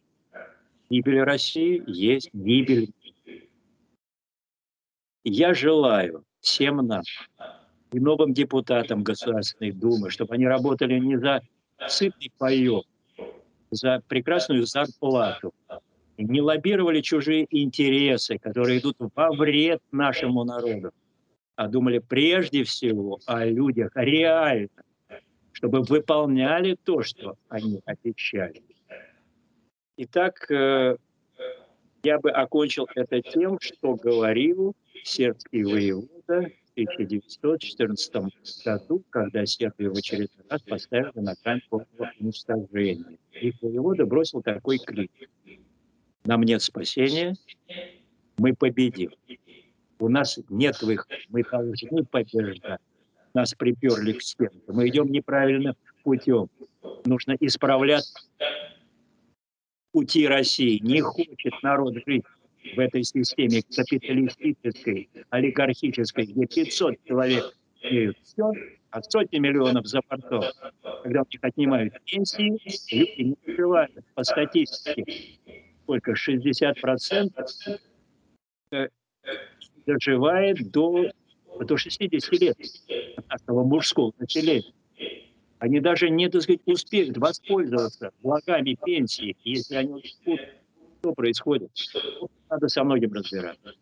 Гибель 0.88 1.22
России 1.22 1.82
есть 1.86 2.30
гибель. 2.32 2.90
Я 5.22 5.54
желаю 5.54 6.24
всем 6.40 6.78
нам 6.78 7.02
и 7.92 8.00
новым 8.00 8.32
депутатам 8.32 9.02
Государственной 9.02 9.72
Думы, 9.72 10.10
чтобы 10.10 10.34
они 10.34 10.46
работали 10.46 10.98
не 10.98 11.18
за 11.18 11.42
сытный 11.88 12.32
паек, 12.38 12.84
за 13.70 14.02
прекрасную 14.08 14.64
зарплату, 14.64 15.52
не 16.24 16.40
лоббировали 16.40 17.00
чужие 17.00 17.46
интересы, 17.50 18.38
которые 18.38 18.80
идут 18.80 18.96
во 18.98 19.32
вред 19.32 19.80
нашему 19.90 20.44
народу, 20.44 20.92
а 21.56 21.68
думали 21.68 21.98
прежде 21.98 22.64
всего 22.64 23.18
о 23.26 23.44
людях 23.44 23.92
реально, 23.94 24.68
чтобы 25.52 25.82
выполняли 25.82 26.76
то, 26.84 27.02
что 27.02 27.36
они 27.48 27.80
обещали. 27.84 28.62
Итак, 29.96 30.50
э, 30.50 30.96
я 32.02 32.18
бы 32.18 32.30
окончил 32.30 32.86
это 32.94 33.20
тем, 33.20 33.58
что 33.60 33.94
говорил 33.96 34.74
сербский 35.04 35.64
воевода 35.64 36.50
в 36.68 36.72
1914 36.72 38.64
году, 38.64 39.02
когда 39.10 39.44
Сербию 39.44 39.92
в 39.92 39.98
очередной 39.98 40.46
раз 40.48 40.62
поставили 40.62 41.20
на 41.20 41.34
грань 41.42 41.60
полного 41.68 42.10
уничтожения. 42.18 43.18
И 43.32 43.52
воевода 43.60 44.06
бросил 44.06 44.40
такой 44.40 44.78
крик– 44.78 45.10
нам 46.24 46.42
нет 46.42 46.62
спасения, 46.62 47.36
мы 48.38 48.54
победим. 48.54 49.10
У 49.98 50.08
нас 50.08 50.38
нет 50.48 50.80
выхода, 50.82 51.16
мы 51.28 51.42
должны 51.42 52.04
побеждать. 52.04 52.80
Нас 53.34 53.54
приперли 53.54 54.12
к 54.12 54.22
стенке, 54.22 54.58
мы 54.68 54.88
идем 54.88 55.10
неправильным 55.10 55.74
путем. 56.02 56.48
Нужно 57.04 57.36
исправлять 57.38 58.12
пути 59.92 60.26
России. 60.26 60.78
Не 60.82 61.00
хочет 61.00 61.52
народ 61.62 61.94
жить 62.06 62.24
в 62.74 62.78
этой 62.78 63.04
системе 63.04 63.62
капиталистической, 63.62 65.08
олигархической, 65.30 66.26
где 66.26 66.46
500 66.46 67.04
человек 67.04 67.56
имеют 67.82 68.18
все, 68.22 68.52
а 68.90 69.02
сотни 69.02 69.38
миллионов 69.38 69.86
за 69.86 70.00
бортом. 70.08 70.44
Когда 71.02 71.22
у 71.22 71.26
них 71.30 71.40
отнимают 71.42 71.94
пенсии, 72.04 72.58
люди 72.94 73.22
не 73.22 73.36
выживают 73.46 73.92
по 74.14 74.24
статистике 74.24 75.04
сколько, 75.90 76.12
60% 76.12 77.78
э, 78.72 78.88
доживает 79.86 80.70
до, 80.70 81.10
до 81.58 81.76
60 81.76 82.32
лет 82.40 82.56
нашего 83.28 83.64
мужского 83.64 84.12
населения. 84.18 84.72
Они 85.58 85.80
даже 85.80 86.08
не, 86.08 86.28
так 86.28 86.42
сказать, 86.42 86.60
успеют 86.64 87.18
воспользоваться 87.18 88.12
благами 88.22 88.76
пенсии, 88.82 89.36
если 89.44 89.74
они 89.74 89.94
успеют, 89.94 90.40
что 91.00 91.12
происходит. 91.12 91.70
Надо 92.48 92.68
со 92.68 92.84
многим 92.84 93.12
разбираться. 93.12 93.74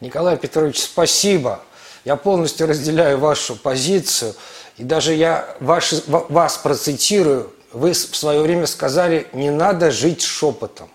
Николай 0.00 0.38
Петрович, 0.38 0.78
спасибо. 0.78 1.64
Я 2.04 2.16
полностью 2.16 2.66
разделяю 2.66 3.18
вашу 3.18 3.56
позицию. 3.56 4.34
И 4.76 4.84
даже 4.84 5.14
я 5.14 5.56
ваши, 5.60 6.02
вас 6.06 6.58
процитирую 6.58 7.50
вы 7.74 7.92
в 7.92 8.16
свое 8.16 8.40
время 8.40 8.66
сказали, 8.66 9.26
не 9.32 9.50
надо 9.50 9.90
жить 9.90 10.22
шепотом. 10.22 10.88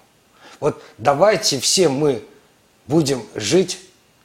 Вот 0.59 0.81
давайте 0.97 1.59
все 1.59 1.89
мы 1.89 2.23
будем 2.87 3.23
жить 3.35 3.79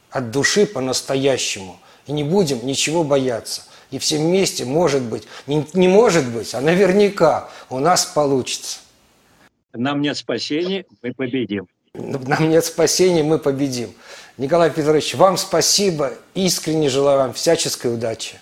от 0.09 0.31
души 0.31 0.65
по-настоящему 0.65 1.79
и 2.07 2.13
не 2.13 2.23
будем 2.23 2.65
ничего 2.65 3.03
бояться. 3.03 3.63
И 3.91 3.99
все 3.99 4.17
вместе, 4.17 4.65
может 4.65 5.03
быть, 5.03 5.27
не, 5.47 5.65
не 5.73 5.87
может 5.87 6.27
быть, 6.31 6.53
а 6.55 6.61
наверняка 6.61 7.49
у 7.69 7.79
нас 7.79 8.05
получится. 8.05 8.79
Нам 9.73 10.01
нет 10.01 10.17
спасения, 10.17 10.85
мы 11.01 11.13
победим. 11.13 11.67
Нам 11.93 12.49
нет 12.49 12.65
спасения, 12.65 13.23
мы 13.23 13.37
победим. 13.37 13.93
Николай 14.37 14.71
Петрович, 14.71 15.13
вам 15.15 15.37
спасибо. 15.37 16.13
Искренне 16.33 16.89
желаю 16.89 17.19
вам 17.19 17.33
всяческой 17.33 17.93
удачи. 17.93 18.39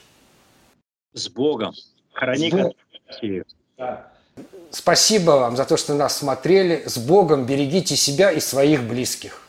С 1.13 1.30
Богом. 1.30 1.73
Храни 2.13 2.52
С 2.52 3.62
Богом. 3.84 4.48
Спасибо 4.72 5.32
вам 5.32 5.56
за 5.56 5.65
то, 5.65 5.78
что 5.78 5.93
нас 5.93 6.17
смотрели. 6.17 6.84
С 6.88 6.98
Богом 6.98 7.46
берегите 7.46 7.96
себя 7.96 8.32
и 8.32 8.39
своих 8.39 8.84
близких. 8.84 9.42